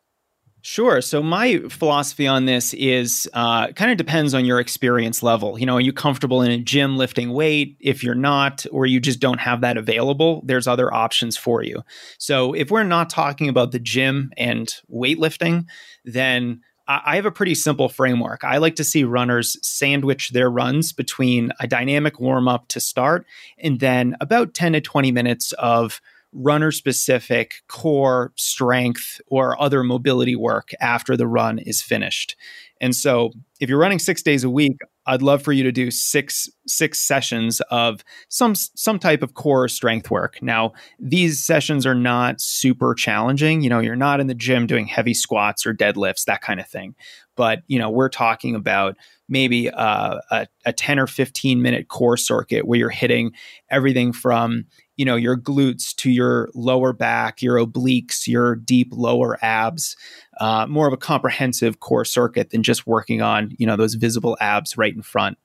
[0.69, 0.99] Sure.
[0.99, 5.58] So my philosophy on this is uh, kind of depends on your experience level.
[5.58, 7.77] You know, are you comfortable in a gym lifting weight?
[7.80, 11.84] If you're not, or you just don't have that available, there's other options for you.
[12.17, 15.67] So if we're not talking about the gym and weightlifting,
[16.03, 18.43] then I have a pretty simple framework.
[18.43, 23.25] I like to see runners sandwich their runs between a dynamic warm up to start
[23.58, 26.01] and then about 10 to 20 minutes of
[26.38, 32.36] runner specific core strength or other mobility work after the run is finished.
[32.80, 35.89] And so if you're running 6 days a week, I'd love for you to do
[35.89, 40.38] 6 6 sessions of some some type of core strength work.
[40.41, 44.86] Now, these sessions are not super challenging, you know, you're not in the gym doing
[44.86, 46.93] heavy squats or deadlifts, that kind of thing.
[47.36, 48.97] But, you know, we're talking about
[49.30, 53.32] maybe uh, a, a 10 or 15 minute core circuit where you're hitting
[53.69, 54.65] everything from
[54.98, 59.96] you know your glutes to your lower back your obliques your deep lower abs
[60.40, 64.38] uh, more of a comprehensive core circuit than just working on you know those visible
[64.40, 65.38] abs right in front.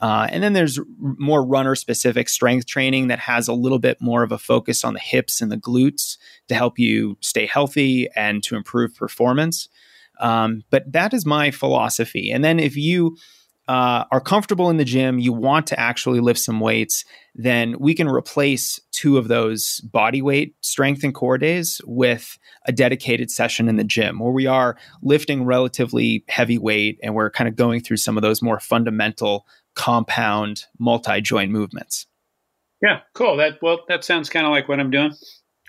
[0.00, 4.22] Uh, and then there's more runner specific strength training that has a little bit more
[4.22, 6.16] of a focus on the hips and the glutes
[6.48, 9.68] to help you stay healthy and to improve performance.
[10.18, 12.30] Um, but that is my philosophy.
[12.30, 13.16] And then if you
[13.70, 17.04] uh, are comfortable in the gym, you want to actually lift some weights,
[17.36, 22.72] then we can replace two of those body weight strength and core days with a
[22.72, 27.46] dedicated session in the gym where we are lifting relatively heavy weight and we're kind
[27.46, 32.08] of going through some of those more fundamental compound multi joint movements.
[32.82, 33.36] Yeah, cool.
[33.36, 35.14] That well, that sounds kind of like what I'm doing.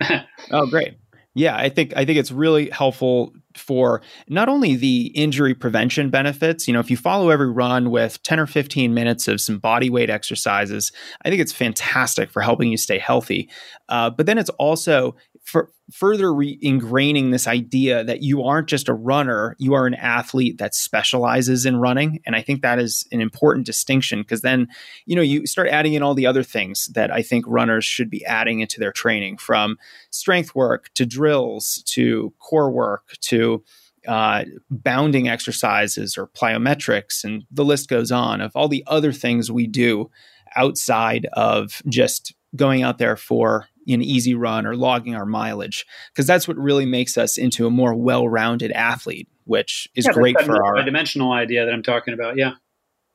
[0.50, 0.96] oh, great.
[1.34, 6.66] Yeah, I think I think it's really helpful for not only the injury prevention benefits,
[6.66, 9.88] you know, if you follow every run with 10 or 15 minutes of some body
[9.88, 10.92] weight exercises,
[11.24, 13.48] I think it's fantastic for helping you stay healthy.
[13.88, 18.88] Uh, but then it's also for further re- ingraining this idea that you aren't just
[18.88, 22.20] a runner, you are an athlete that specializes in running.
[22.24, 24.68] And I think that is an important distinction because then,
[25.04, 28.08] you know, you start adding in all the other things that I think runners should
[28.08, 29.76] be adding into their training from
[30.10, 33.62] strength work to drills to core work to
[34.06, 39.50] uh, bounding exercises or plyometrics, and the list goes on of all the other things
[39.50, 40.10] we do
[40.56, 46.26] outside of just going out there for an easy run or logging our mileage because
[46.26, 50.64] that's what really makes us into a more well-rounded athlete which is yeah, great for
[50.64, 52.52] our dimensional idea that i'm talking about yeah.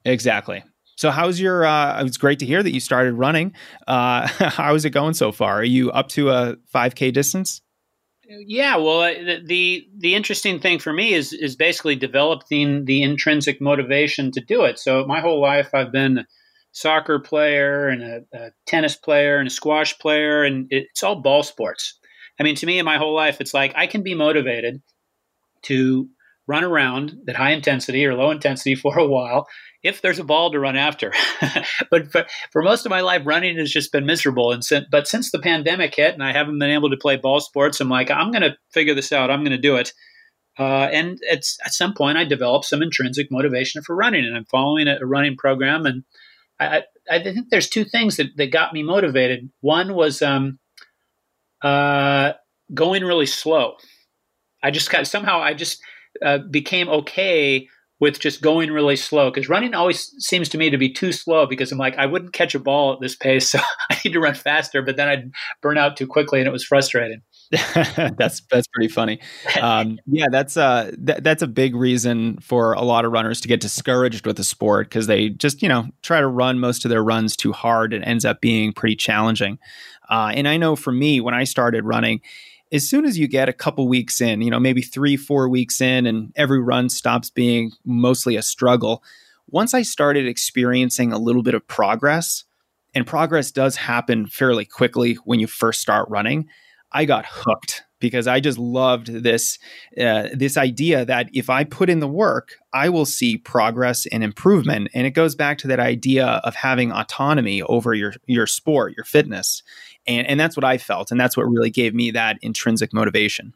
[0.07, 0.63] Exactly.
[0.95, 3.53] So how's your uh it's great to hear that you started running.
[3.87, 5.59] Uh how is it going so far?
[5.59, 7.61] Are you up to a 5k distance?
[8.29, 13.01] Yeah, well, uh, the, the, the interesting thing for me is is basically developing the
[13.01, 14.79] intrinsic motivation to do it.
[14.79, 16.25] So my whole life, I've been
[16.77, 21.41] soccer player and a, a tennis player and a squash player, and it's all ball
[21.41, 21.97] sports.
[22.39, 24.81] I mean, to me, in my whole life, it's like I can be motivated
[25.63, 26.07] to
[26.47, 29.47] run around at high intensity or low intensity for a while
[29.81, 31.11] if there's a ball to run after.
[31.91, 34.51] but for, for, most of my life, running has just been miserable.
[34.51, 34.61] And
[34.91, 37.89] but since the pandemic hit and I haven't been able to play ball sports, I'm
[37.89, 39.31] like, I'm going to figure this out.
[39.31, 39.93] I'm going to do it.
[40.59, 44.87] Uh, and at some point I developed some intrinsic motivation for running, and I'm following
[44.87, 46.03] a, a running program, and
[46.59, 49.49] I, I think there's two things that, that got me motivated.
[49.61, 50.59] One was um,
[51.61, 52.33] uh,
[52.73, 53.75] going really slow.
[54.63, 55.79] I just got somehow I just
[56.23, 57.67] uh, became okay
[57.99, 61.45] with just going really slow because running always seems to me to be too slow
[61.45, 64.19] because I'm like I wouldn't catch a ball at this pace, so I need to
[64.19, 64.81] run faster.
[64.81, 67.21] But then I'd burn out too quickly, and it was frustrating.
[68.17, 69.19] that's that's pretty funny.
[69.61, 73.47] Um, yeah, that's uh th- that's a big reason for a lot of runners to
[73.47, 76.89] get discouraged with the sport because they just you know try to run most of
[76.89, 79.59] their runs too hard and ends up being pretty challenging.
[80.09, 82.21] Uh, and I know for me when I started running,
[82.71, 85.79] as soon as you get a couple weeks in, you know maybe three four weeks
[85.79, 89.03] in, and every run stops being mostly a struggle.
[89.49, 92.43] Once I started experiencing a little bit of progress,
[92.93, 96.49] and progress does happen fairly quickly when you first start running
[96.91, 99.57] I got hooked because I just loved this
[99.99, 104.23] uh, this idea that if I put in the work, I will see progress and
[104.23, 104.89] improvement.
[104.93, 109.05] And it goes back to that idea of having autonomy over your your sport, your
[109.05, 109.63] fitness,
[110.05, 113.53] and and that's what I felt, and that's what really gave me that intrinsic motivation.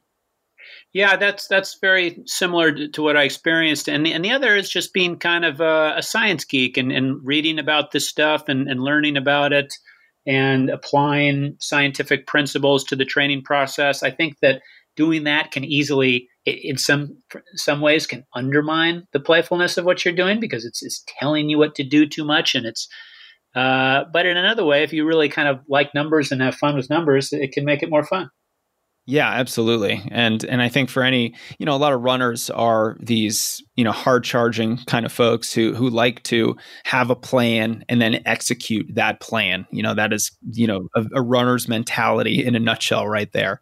[0.94, 4.56] Yeah, that's that's very similar to, to, what I experienced, and the, and the other
[4.56, 8.50] is just being kind of a, a science geek and, and reading about this stuff
[8.50, 9.74] and, and learning about it
[10.26, 14.04] and applying scientific principles to the training process.
[14.04, 14.62] I think that
[14.96, 17.18] doing that can easily, in some
[17.56, 21.58] some ways, can undermine the playfulness of what you're doing because it's it's telling you
[21.58, 22.88] what to do too much, and it's.
[23.54, 26.74] Uh, but in another way, if you really kind of like numbers and have fun
[26.74, 28.30] with numbers, it can make it more fun.
[29.08, 30.02] Yeah, absolutely.
[30.12, 33.84] And and I think for any, you know, a lot of runners are these, you
[33.84, 38.22] know, hard charging kind of folks who who like to have a plan and then
[38.26, 39.66] execute that plan.
[39.72, 43.60] You know, that is, you know, a, a runner's mentality in a nutshell right there.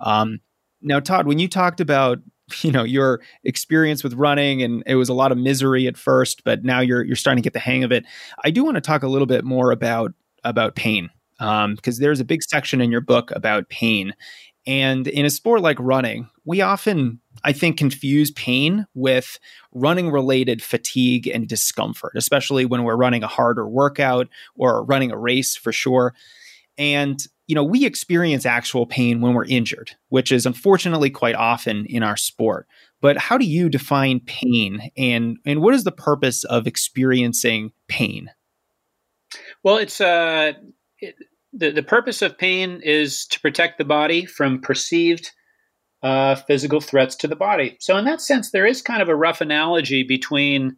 [0.00, 0.40] Um,
[0.82, 2.18] now, Todd, when you talked about
[2.62, 6.42] you know your experience with running and it was a lot of misery at first
[6.42, 8.04] but now you're you're starting to get the hang of it
[8.42, 10.12] i do want to talk a little bit more about
[10.42, 14.12] about pain because um, there's a big section in your book about pain
[14.66, 19.38] and in a sport like running, we often, I think, confuse pain with
[19.72, 25.18] running related fatigue and discomfort, especially when we're running a harder workout or running a
[25.18, 26.14] race for sure.
[26.76, 31.86] And, you know, we experience actual pain when we're injured, which is unfortunately quite often
[31.86, 32.66] in our sport.
[33.00, 38.30] But how do you define pain and, and what is the purpose of experiencing pain?
[39.62, 40.52] Well, it's uh,
[40.98, 41.16] it,
[41.52, 45.30] the, the purpose of pain is to protect the body from perceived
[46.02, 47.76] uh, physical threats to the body.
[47.80, 50.76] So, in that sense, there is kind of a rough analogy between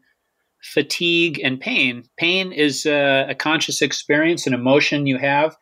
[0.63, 2.05] fatigue and pain.
[2.17, 5.57] Pain is uh, a conscious experience, an emotion you have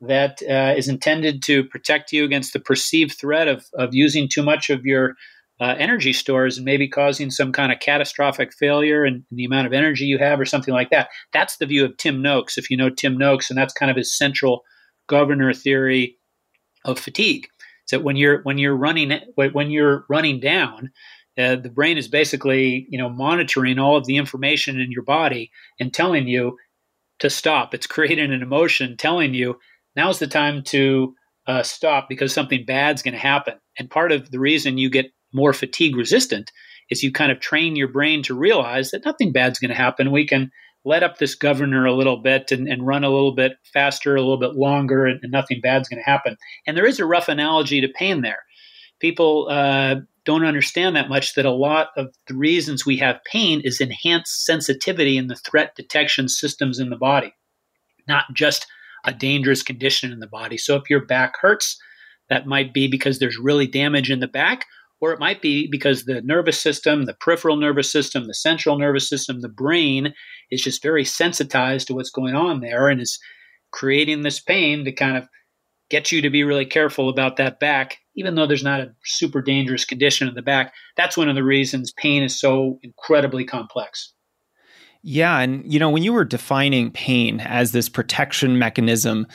[0.00, 4.42] that uh, is intended to protect you against the perceived threat of, of using too
[4.42, 5.14] much of your
[5.60, 9.66] uh, energy stores and maybe causing some kind of catastrophic failure in, in, the amount
[9.66, 11.08] of energy you have or something like that.
[11.32, 13.96] That's the view of Tim Noakes, if you know Tim Noakes, and that's kind of
[13.96, 14.62] his central
[15.06, 16.18] governor theory
[16.84, 17.46] of fatigue.
[17.86, 20.90] So when you're when you're running when you're running down,
[21.38, 25.50] uh, the brain is basically you know monitoring all of the information in your body
[25.80, 26.58] and telling you
[27.20, 27.72] to stop.
[27.74, 29.58] It's creating an emotion telling you
[29.94, 31.14] now's the time to
[31.46, 33.54] uh, stop because something bad's going to happen.
[33.78, 36.50] And part of the reason you get more fatigue resistant
[36.90, 40.10] is you kind of train your brain to realize that nothing bad's going to happen.
[40.10, 40.50] We can
[40.84, 44.20] let up this governor a little bit and, and run a little bit faster, a
[44.20, 46.36] little bit longer, and, and nothing bad's going to happen.
[46.66, 48.44] And there is a rough analogy to pain there.
[49.00, 53.60] People uh, don't understand that much that a lot of the reasons we have pain
[53.64, 57.34] is enhanced sensitivity in the threat detection systems in the body,
[58.08, 58.66] not just
[59.04, 60.56] a dangerous condition in the body.
[60.56, 61.78] So if your back hurts,
[62.28, 64.66] that might be because there's really damage in the back,
[65.00, 69.08] or it might be because the nervous system, the peripheral nervous system, the central nervous
[69.08, 70.14] system, the brain
[70.50, 73.18] is just very sensitized to what's going on there and is
[73.72, 75.28] creating this pain to kind of
[75.90, 79.42] get you to be really careful about that back, even though there's not a super
[79.42, 80.72] dangerous condition in the back.
[80.96, 84.12] That's one of the reasons pain is so incredibly complex.
[85.02, 85.38] Yeah.
[85.38, 89.26] And, you know, when you were defining pain as this protection mechanism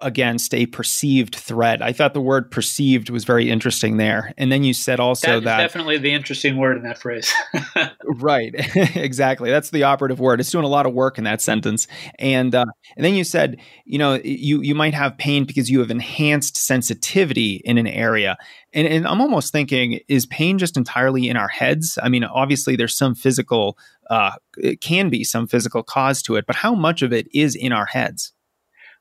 [0.00, 1.80] against a perceived threat.
[1.80, 4.34] I thought the word perceived was very interesting there.
[4.36, 7.32] And then you said also that, that definitely the interesting word in that phrase.
[8.04, 8.54] right.
[8.94, 9.50] exactly.
[9.50, 10.38] That's the operative word.
[10.40, 11.88] It's doing a lot of work in that sentence.
[12.18, 12.66] And uh,
[12.96, 16.58] and then you said, you know, you you might have pain because you have enhanced
[16.58, 18.36] sensitivity in an area.
[18.74, 21.98] And and I'm almost thinking is pain just entirely in our heads?
[22.02, 23.78] I mean, obviously there's some physical
[24.10, 27.54] uh, it can be some physical cause to it, but how much of it is
[27.54, 28.32] in our heads?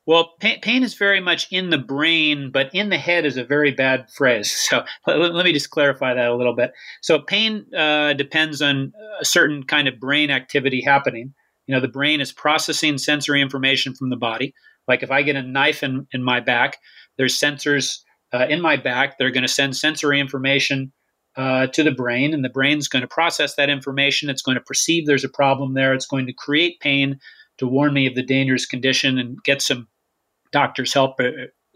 [0.07, 3.43] Well, pain, pain, is very much in the brain, but in the head is a
[3.43, 4.51] very bad phrase.
[4.69, 6.71] So let, let me just clarify that a little bit.
[7.01, 11.33] So pain uh, depends on a certain kind of brain activity happening.
[11.67, 14.53] You know, the brain is processing sensory information from the body.
[14.87, 16.77] Like if I get a knife in, in my back,
[17.17, 17.99] there's sensors
[18.33, 20.91] uh, in my back that are going to send sensory information
[21.37, 24.29] uh, to the brain, and the brain's going to process that information.
[24.29, 25.93] It's going to perceive there's a problem there.
[25.93, 27.19] It's going to create pain
[27.57, 29.87] to warn me of the dangerous condition and get some
[30.51, 31.29] doctor's help, uh,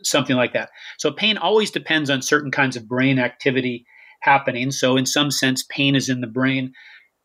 [0.04, 0.70] something like that.
[0.98, 3.86] So pain always depends on certain kinds of brain activity
[4.22, 4.72] happening.
[4.72, 6.74] So in some sense, pain is in the brain.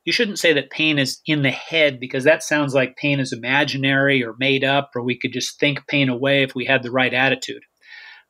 [0.05, 3.32] You shouldn't say that pain is in the head because that sounds like pain is
[3.32, 6.90] imaginary or made up, or we could just think pain away if we had the
[6.90, 7.62] right attitude.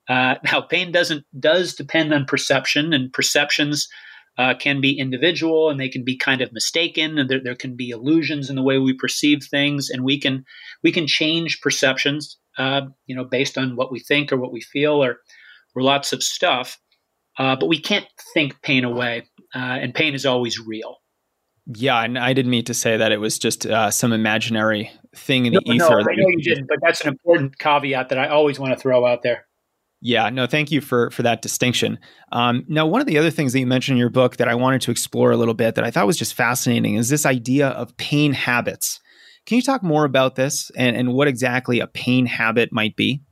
[0.08, 3.88] Uh, now, pain doesn't does depend on perception, and perceptions
[4.36, 7.76] uh, can be individual and they can be kind of mistaken and there, there, can
[7.76, 10.44] be illusions in the way we perceive things and we can
[10.82, 14.60] we can change perceptions uh, you know based on what we think or what we
[14.60, 15.18] feel or
[15.74, 16.78] or lots of stuff
[17.38, 20.98] uh, but we can't think pain away uh, and pain is always real
[21.66, 25.46] yeah, and I didn't mean to say that it was just uh, some imaginary thing
[25.46, 26.02] in the no, ether.
[26.02, 28.78] No, I know you didn't, but that's an important caveat that I always want to
[28.78, 29.46] throw out there.
[30.02, 31.98] Yeah, no, thank you for for that distinction.
[32.32, 34.54] Um, now, one of the other things that you mentioned in your book that I
[34.54, 37.68] wanted to explore a little bit that I thought was just fascinating is this idea
[37.68, 39.00] of pain habits.
[39.46, 43.22] Can you talk more about this and, and what exactly a pain habit might be?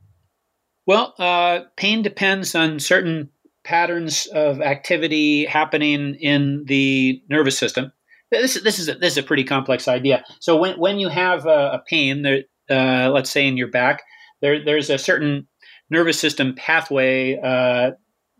[0.85, 3.29] Well, uh, pain depends on certain
[3.63, 7.91] patterns of activity happening in the nervous system.
[8.31, 10.23] This, this is a, this is a pretty complex idea.
[10.39, 14.01] So when when you have a, a pain, there, uh, let's say in your back,
[14.41, 15.47] there there's a certain
[15.89, 17.91] nervous system pathway uh,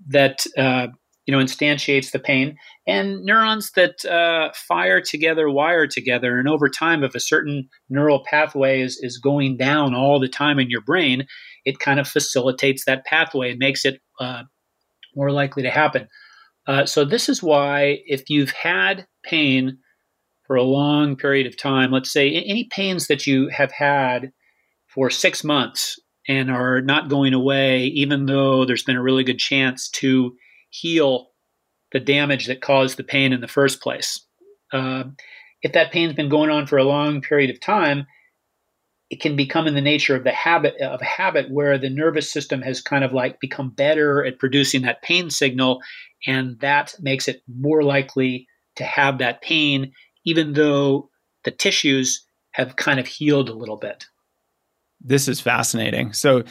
[0.08, 0.88] that uh,
[1.26, 2.58] you know instantiates the pain,
[2.88, 6.38] and neurons that uh, fire together wire together.
[6.38, 10.60] And over time, if a certain neural pathway is is going down all the time
[10.60, 11.26] in your brain,
[11.66, 14.44] it kind of facilitates that pathway and makes it uh,
[15.16, 16.08] more likely to happen.
[16.68, 19.78] Uh, so this is why if you've had pain
[20.46, 24.32] for a long period of time, let's say any pains that you have had
[24.88, 29.40] for six months and are not going away, even though there's been a really good
[29.40, 30.34] chance to
[30.74, 31.30] heal
[31.92, 34.26] the damage that caused the pain in the first place.
[34.72, 35.04] Uh,
[35.62, 38.08] if that pain's been going on for a long period of time,
[39.10, 42.64] it can become in the nature of the habit of habit where the nervous system
[42.64, 45.80] has kind of like become better at producing that pain signal,
[46.26, 49.92] and that makes it more likely to have that pain,
[50.26, 51.10] even though
[51.44, 54.06] the tissues have kind of healed a little bit.
[55.00, 56.14] This is fascinating.
[56.14, 56.44] So,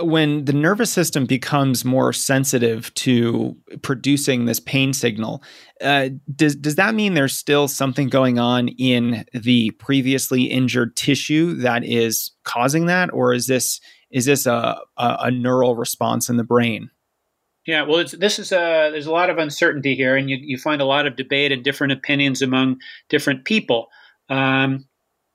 [0.00, 5.42] when the nervous system becomes more sensitive to producing this pain signal,
[5.82, 11.54] uh, does does that mean there's still something going on in the previously injured tissue
[11.54, 16.38] that is causing that, or is this is this a, a, a neural response in
[16.38, 16.90] the brain?
[17.66, 20.80] Yeah, well, this is a there's a lot of uncertainty here, and you, you find
[20.80, 22.78] a lot of debate and different opinions among
[23.10, 23.88] different people.
[24.30, 24.86] Um,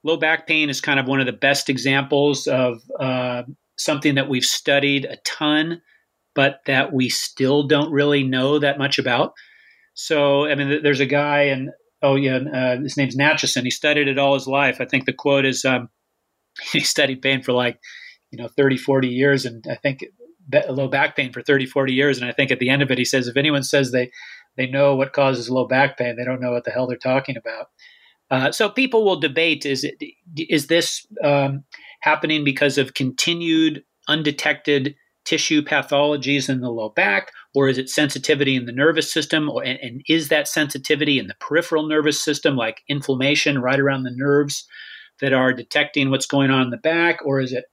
[0.03, 3.43] low back pain is kind of one of the best examples of uh,
[3.78, 5.82] something that we've studied a ton,
[6.36, 9.34] but that we still don't really know that much about.
[9.93, 11.69] So, I mean, there's a guy, and
[12.01, 13.63] oh yeah, uh, his name's Nachemson.
[13.63, 14.78] He studied it all his life.
[14.80, 15.89] I think the quote is um,
[16.71, 17.80] he studied pain for like,
[18.32, 20.05] you know, 30, 40 years, and I think
[20.69, 22.17] low back pain for 30, 40 years.
[22.17, 24.11] And I think at the end of it, he says, if anyone says they
[24.55, 27.38] they know what causes low back pain, they don't know what the hell they're talking
[27.38, 27.67] about.
[28.30, 29.95] Uh, so people will debate: is it
[30.36, 31.63] is this um,
[32.03, 34.93] happening because of continued undetected
[35.25, 39.63] tissue pathologies in the low back, or is it sensitivity in the nervous system, or
[39.63, 44.11] and, and is that sensitivity in the peripheral nervous system, like inflammation right around the
[44.13, 44.67] nerves
[45.21, 47.63] that are detecting what's going on in the back, or is it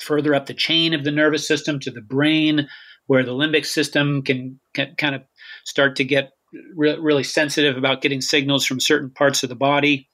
[0.00, 2.66] further up the chain of the nervous system to the brain,
[3.08, 5.22] where the limbic system can, can kind of
[5.64, 6.30] start to get
[6.74, 10.08] re- really sensitive about getting signals from certain parts of the body.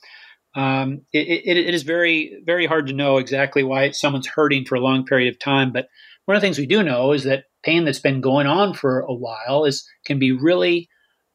[0.55, 4.75] Um, it, it, it is very, very hard to know exactly why someone's hurting for
[4.75, 5.73] a long period of time.
[5.73, 5.89] But
[6.27, 9.01] one of the things we do know is that pain that's been going on for
[9.01, 10.89] a while is can be really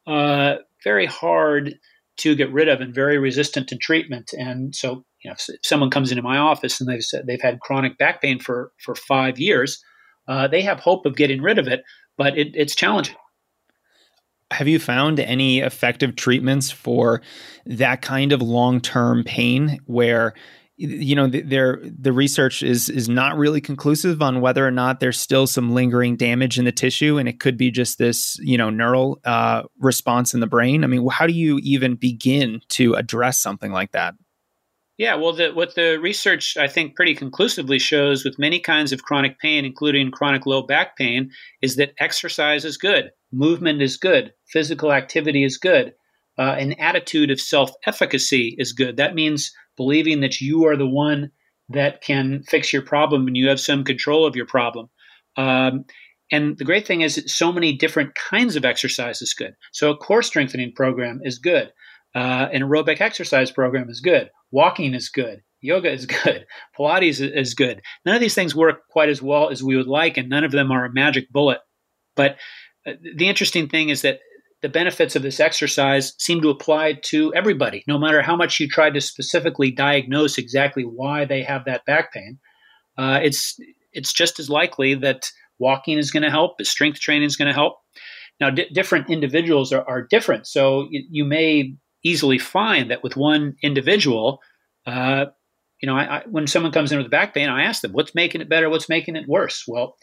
[0.06, 1.74] uh, very hard
[2.18, 4.32] to get rid of and very resistant to treatment.
[4.32, 7.40] And so, you know, if, if someone comes into my office and they've said they've
[7.40, 9.82] had chronic back pain for for five years,
[10.26, 11.82] uh, they have hope of getting rid of it,
[12.16, 13.16] but it, it's challenging.
[14.50, 17.22] Have you found any effective treatments for
[17.66, 20.34] that kind of long-term pain where
[20.78, 25.18] you know there the research is is not really conclusive on whether or not there's
[25.18, 28.70] still some lingering damage in the tissue and it could be just this you know
[28.70, 30.84] neural uh, response in the brain?
[30.84, 34.14] I mean how do you even begin to address something like that
[34.98, 39.04] yeah, well, the, what the research I think pretty conclusively shows with many kinds of
[39.04, 41.30] chronic pain, including chronic low back pain,
[41.62, 45.94] is that exercise is good, movement is good, physical activity is good,
[46.36, 48.96] uh, an attitude of self efficacy is good.
[48.96, 51.30] That means believing that you are the one
[51.68, 54.88] that can fix your problem and you have some control of your problem.
[55.36, 55.84] Um,
[56.32, 59.54] and the great thing is, that so many different kinds of exercise is good.
[59.72, 61.72] So a core strengthening program is good.
[62.14, 64.30] Uh, an aerobic exercise program is good.
[64.50, 65.42] Walking is good.
[65.60, 66.46] Yoga is good.
[66.78, 67.82] Pilates is good.
[68.04, 70.52] None of these things work quite as well as we would like, and none of
[70.52, 71.58] them are a magic bullet.
[72.16, 72.36] But
[72.86, 74.20] uh, the interesting thing is that
[74.60, 78.68] the benefits of this exercise seem to apply to everybody, no matter how much you
[78.68, 82.38] try to specifically diagnose exactly why they have that back pain.
[82.96, 83.56] Uh, it's
[83.92, 87.54] it's just as likely that walking is going to help, strength training is going to
[87.54, 87.78] help.
[88.40, 91.74] Now, different individuals are, are different, so you, you may
[92.08, 94.40] easily find that with one individual,
[94.86, 95.26] uh,
[95.80, 98.14] you know, I, I, when someone comes in with back pain, I ask them, what's
[98.14, 98.68] making it better?
[98.68, 99.64] What's making it worse?
[99.68, 99.96] Well,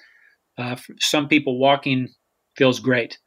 [0.58, 2.10] uh, some people walking
[2.56, 3.18] feels great.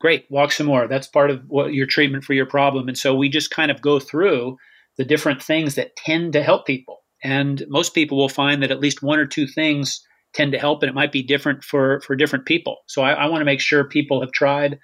[0.00, 0.88] Great, walk some more.
[0.88, 2.88] That's part of what your treatment for your problem.
[2.88, 4.56] And so we just kind of go through
[4.98, 6.98] the different things that tend to help people.
[7.22, 10.04] And most people will find that at least one or two things
[10.34, 12.78] tend to help, and it might be different for for different people.
[12.86, 14.78] So I, I want to make sure people have tried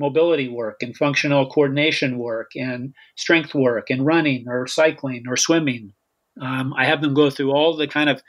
[0.00, 5.92] mobility work and functional coordination work and strength work and running or cycling or swimming.
[6.40, 8.22] Um, I have them go through all the kind of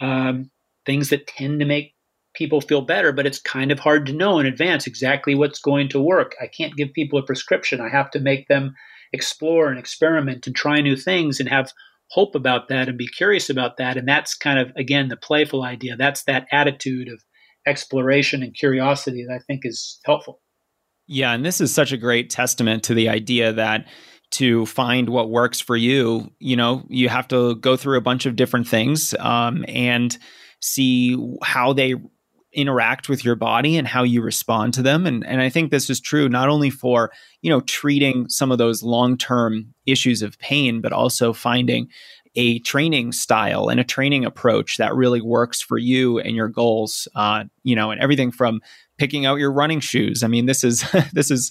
[0.00, 0.50] um,
[0.86, 1.94] things that tend to make
[2.34, 5.88] people feel better, but it's kind of hard to know in advance exactly what's going
[5.88, 6.36] to work.
[6.40, 7.80] I can't give people a prescription.
[7.80, 8.74] I have to make them
[9.12, 11.72] explore and experiment and try new things and have
[12.10, 13.96] hope about that and be curious about that.
[13.96, 15.96] And that's kind of, again, the playful idea.
[15.96, 17.22] That's that attitude of
[17.66, 20.40] exploration and curiosity that I think is helpful.
[21.08, 21.32] Yeah.
[21.32, 23.88] And this is such a great testament to the idea that
[24.32, 28.26] to find what works for you, you know, you have to go through a bunch
[28.26, 30.16] of different things um, and
[30.60, 31.94] see how they
[32.52, 35.90] interact with your body and how you respond to them and and I think this
[35.90, 40.80] is true not only for you know treating some of those long-term issues of pain
[40.80, 41.88] but also finding
[42.38, 47.08] a training style and a training approach that really works for you and your goals
[47.16, 48.62] uh, you know and everything from
[48.96, 50.22] picking out your running shoes.
[50.22, 51.50] I mean this is this is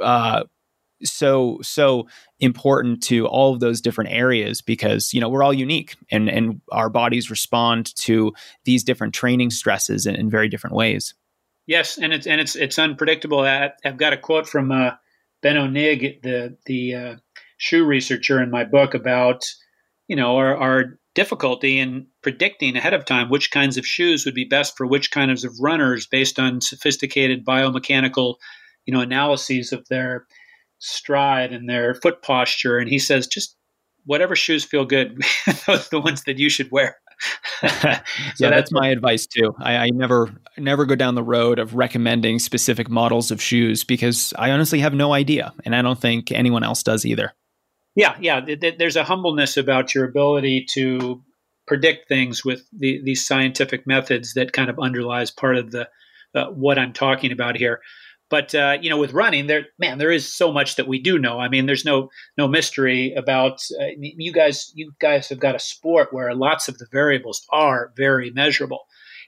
[0.00, 0.44] uh,
[1.02, 2.06] so so
[2.38, 6.60] important to all of those different areas because you know we're all unique and and
[6.70, 8.32] our bodies respond to
[8.64, 11.14] these different training stresses in, in very different ways.
[11.66, 13.40] Yes and it's and it's it's unpredictable.
[13.40, 14.92] I, have got a quote from uh,
[15.42, 17.16] Benno Nigg the the uh,
[17.56, 19.44] shoe researcher in my book about
[20.08, 24.34] you know our, our difficulty in predicting ahead of time which kinds of shoes would
[24.34, 28.34] be best for which kinds of runners based on sophisticated biomechanical
[28.86, 30.26] you know analyses of their
[30.78, 32.78] stride and their foot posture.
[32.78, 33.56] And he says, just
[34.04, 35.20] whatever shoes feel good,
[35.66, 36.96] those are the ones that you should wear.
[37.60, 39.52] so yeah, that's, that's my advice too.
[39.58, 44.32] I, I, never never go down the road of recommending specific models of shoes because
[44.38, 47.34] I honestly have no idea, and I don't think anyone else does either.
[47.98, 48.40] Yeah, yeah.
[48.78, 51.20] There's a humbleness about your ability to
[51.66, 55.88] predict things with the, these scientific methods that kind of underlies part of the
[56.32, 57.80] uh, what I'm talking about here.
[58.30, 61.18] But uh, you know, with running, there, man, there is so much that we do
[61.18, 61.40] know.
[61.40, 64.70] I mean, there's no no mystery about uh, you guys.
[64.76, 68.84] You guys have got a sport where lots of the variables are very measurable,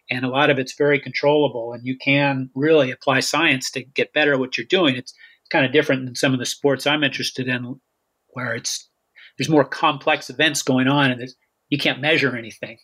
[0.09, 4.13] and a lot of it's very controllable, and you can really apply science to get
[4.13, 4.95] better at what you're doing.
[4.95, 5.13] It's
[5.51, 7.81] kind of different than some of the sports I'm interested in,
[8.33, 8.89] where it's
[9.39, 11.29] there's more complex events going on, and
[11.69, 12.79] you can't measure anything.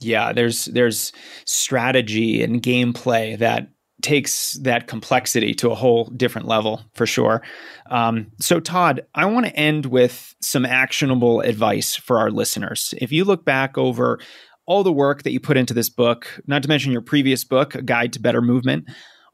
[0.00, 1.12] Yeah, there's there's
[1.44, 3.68] strategy and gameplay that
[4.00, 7.42] takes that complexity to a whole different level for sure.
[7.90, 12.94] Um, so, Todd, I want to end with some actionable advice for our listeners.
[12.98, 14.20] If you look back over
[14.66, 17.74] all the work that you put into this book, not to mention your previous book,
[17.74, 18.84] A Guide to Better Movement,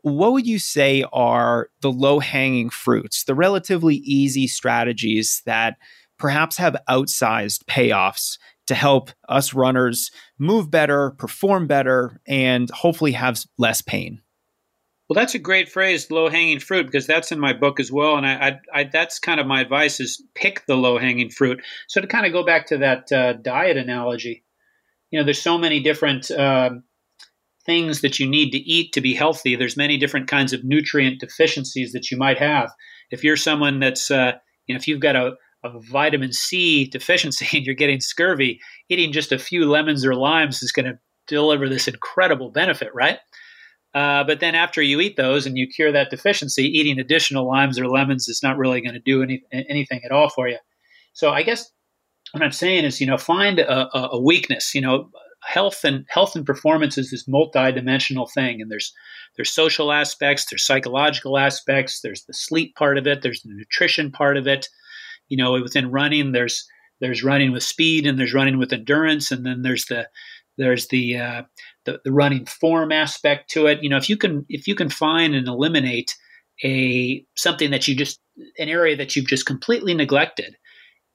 [0.05, 5.79] what would you say are the low hanging fruits, the relatively easy strategies that
[6.19, 8.37] perhaps have outsized payoffs
[8.67, 14.21] to help us runners move better, perform better, and hopefully have less pain?
[15.09, 18.17] Well, that's a great phrase, low hanging fruit, because that's in my book as well.
[18.17, 21.63] And I, I, I, that's kind of my advice is pick the low hanging fruit.
[21.89, 24.45] So to kind of go back to that uh, diet analogy,
[25.11, 26.71] you know, there's so many different uh,
[27.67, 29.57] things that you need to eat to be healthy.
[29.57, 32.71] There's many different kinds of nutrient deficiencies that you might have.
[33.11, 34.33] If you're someone that's, uh,
[34.67, 35.33] you know, if you've got a,
[35.65, 40.63] a vitamin C deficiency and you're getting scurvy, eating just a few lemons or limes
[40.63, 43.19] is going to deliver this incredible benefit, right?
[43.95, 47.79] Uh, but then after you eat those and you cure that deficiency, eating additional limes
[47.79, 50.59] or lemons is not really going to do any, anything at all for you.
[51.13, 51.71] So I guess
[52.33, 54.75] what I'm saying is, you know, find a, a weakness.
[54.75, 55.11] You know,
[55.47, 58.93] health and health and performance is this multi-dimensional thing, and there's
[59.37, 64.11] there's social aspects, there's psychological aspects, there's the sleep part of it, there's the nutrition
[64.11, 64.69] part of it.
[65.29, 66.67] You know, within running, there's
[67.01, 70.09] there's running with speed and there's running with endurance, and then there's the
[70.57, 71.43] there's the, uh,
[71.85, 73.83] the the running form aspect to it.
[73.83, 76.15] You know, if you can if you can find and eliminate
[76.65, 78.21] a something that you just
[78.59, 80.57] an area that you've just completely neglected,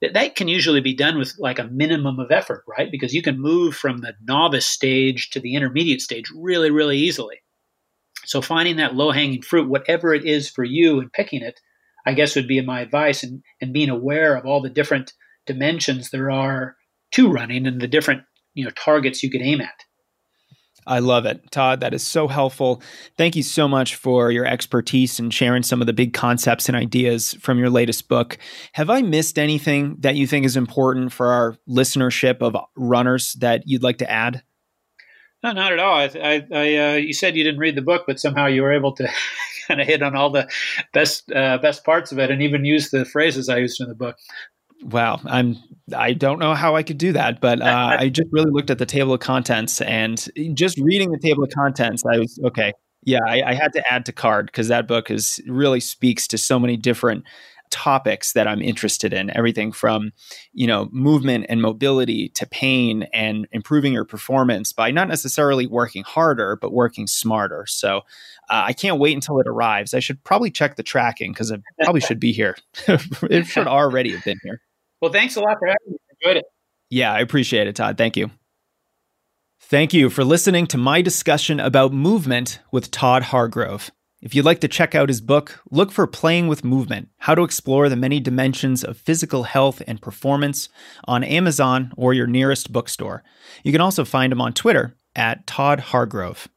[0.00, 2.90] that that can usually be done with like a minimum of effort, right?
[2.90, 7.40] Because you can move from the novice stage to the intermediate stage really, really easily.
[8.24, 11.60] So finding that low hanging fruit, whatever it is for you, and picking it,
[12.06, 15.12] I guess would be my advice, and and being aware of all the different
[15.46, 16.76] dimensions there are
[17.12, 18.22] to running and the different
[18.54, 19.84] you know targets you could aim at.
[20.86, 21.50] I love it.
[21.50, 22.82] Todd, that is so helpful.
[23.16, 26.76] Thank you so much for your expertise and sharing some of the big concepts and
[26.76, 28.38] ideas from your latest book.
[28.72, 33.62] Have I missed anything that you think is important for our listenership of runners that
[33.66, 34.42] you'd like to add?
[35.42, 35.94] No, not at all.
[35.94, 38.72] I, I, I uh, you said you didn't read the book, but somehow you were
[38.72, 39.08] able to
[39.68, 40.48] kind of hit on all the
[40.92, 43.94] best, uh, best parts of it, and even use the phrases I used in the
[43.94, 44.16] book.
[44.82, 45.56] Wow, I'm
[45.94, 48.78] I don't know how I could do that, but uh, I just really looked at
[48.78, 52.72] the table of contents and just reading the table of contents, I was okay.
[53.02, 56.38] Yeah, I, I had to add to card because that book is really speaks to
[56.38, 57.24] so many different
[57.70, 59.34] topics that I'm interested in.
[59.34, 60.12] Everything from,
[60.52, 66.02] you know, movement and mobility to pain and improving your performance by not necessarily working
[66.02, 67.64] harder, but working smarter.
[67.66, 67.98] So
[68.50, 69.94] uh, I can't wait until it arrives.
[69.94, 72.56] I should probably check the tracking because it probably should be here.
[72.88, 74.60] it should already have been here.
[75.00, 75.96] Well, thanks a lot for having me.
[76.22, 76.44] Enjoyed it.
[76.90, 77.96] Yeah, I appreciate it, Todd.
[77.96, 78.30] Thank you.
[79.60, 83.90] Thank you for listening to my discussion about movement with Todd Hargrove.
[84.20, 87.42] If you'd like to check out his book, look for Playing with Movement How to
[87.42, 90.68] Explore the Many Dimensions of Physical Health and Performance
[91.04, 93.22] on Amazon or your nearest bookstore.
[93.62, 96.48] You can also find him on Twitter at Todd Hargrove.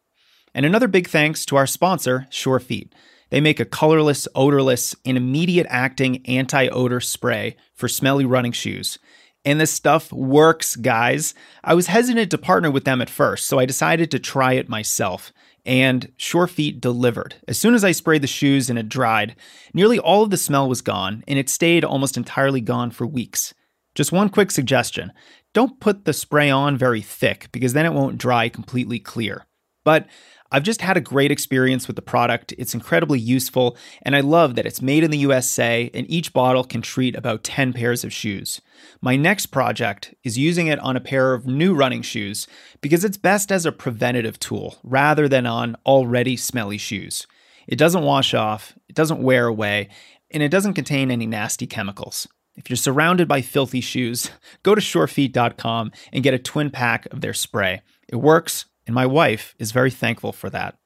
[0.53, 2.91] And another big thanks to our sponsor, SureFeet.
[3.33, 8.99] They make a colorless, odorless, and immediate acting anti odor spray for smelly running shoes.
[9.43, 11.33] And this stuff works, guys.
[11.63, 14.69] I was hesitant to partner with them at first, so I decided to try it
[14.69, 15.33] myself.
[15.65, 17.33] And SureFeet delivered.
[17.47, 19.35] As soon as I sprayed the shoes and it dried,
[19.73, 23.55] nearly all of the smell was gone, and it stayed almost entirely gone for weeks.
[23.95, 25.11] Just one quick suggestion
[25.55, 29.47] don't put the spray on very thick because then it won't dry completely clear.
[29.83, 30.07] But
[30.53, 32.53] I've just had a great experience with the product.
[32.59, 36.63] It's incredibly useful, and I love that it's made in the USA and each bottle
[36.63, 38.61] can treat about 10 pairs of shoes.
[39.01, 42.45] My next project is using it on a pair of new running shoes
[42.81, 47.25] because it's best as a preventative tool rather than on already smelly shoes.
[47.65, 49.89] It doesn't wash off, it doesn't wear away,
[50.29, 52.27] and it doesn't contain any nasty chemicals.
[52.55, 54.29] If you're surrounded by filthy shoes,
[54.61, 57.81] go to surefeet.com and get a twin pack of their spray.
[58.07, 60.77] It works and my wife is very thankful for that.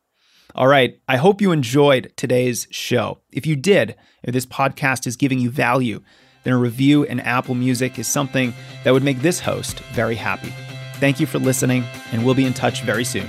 [0.55, 3.19] All right, I hope you enjoyed today's show.
[3.31, 6.01] If you did, if this podcast is giving you value,
[6.43, 10.53] then a review in Apple Music is something that would make this host very happy.
[10.95, 13.27] Thank you for listening, and we'll be in touch very soon.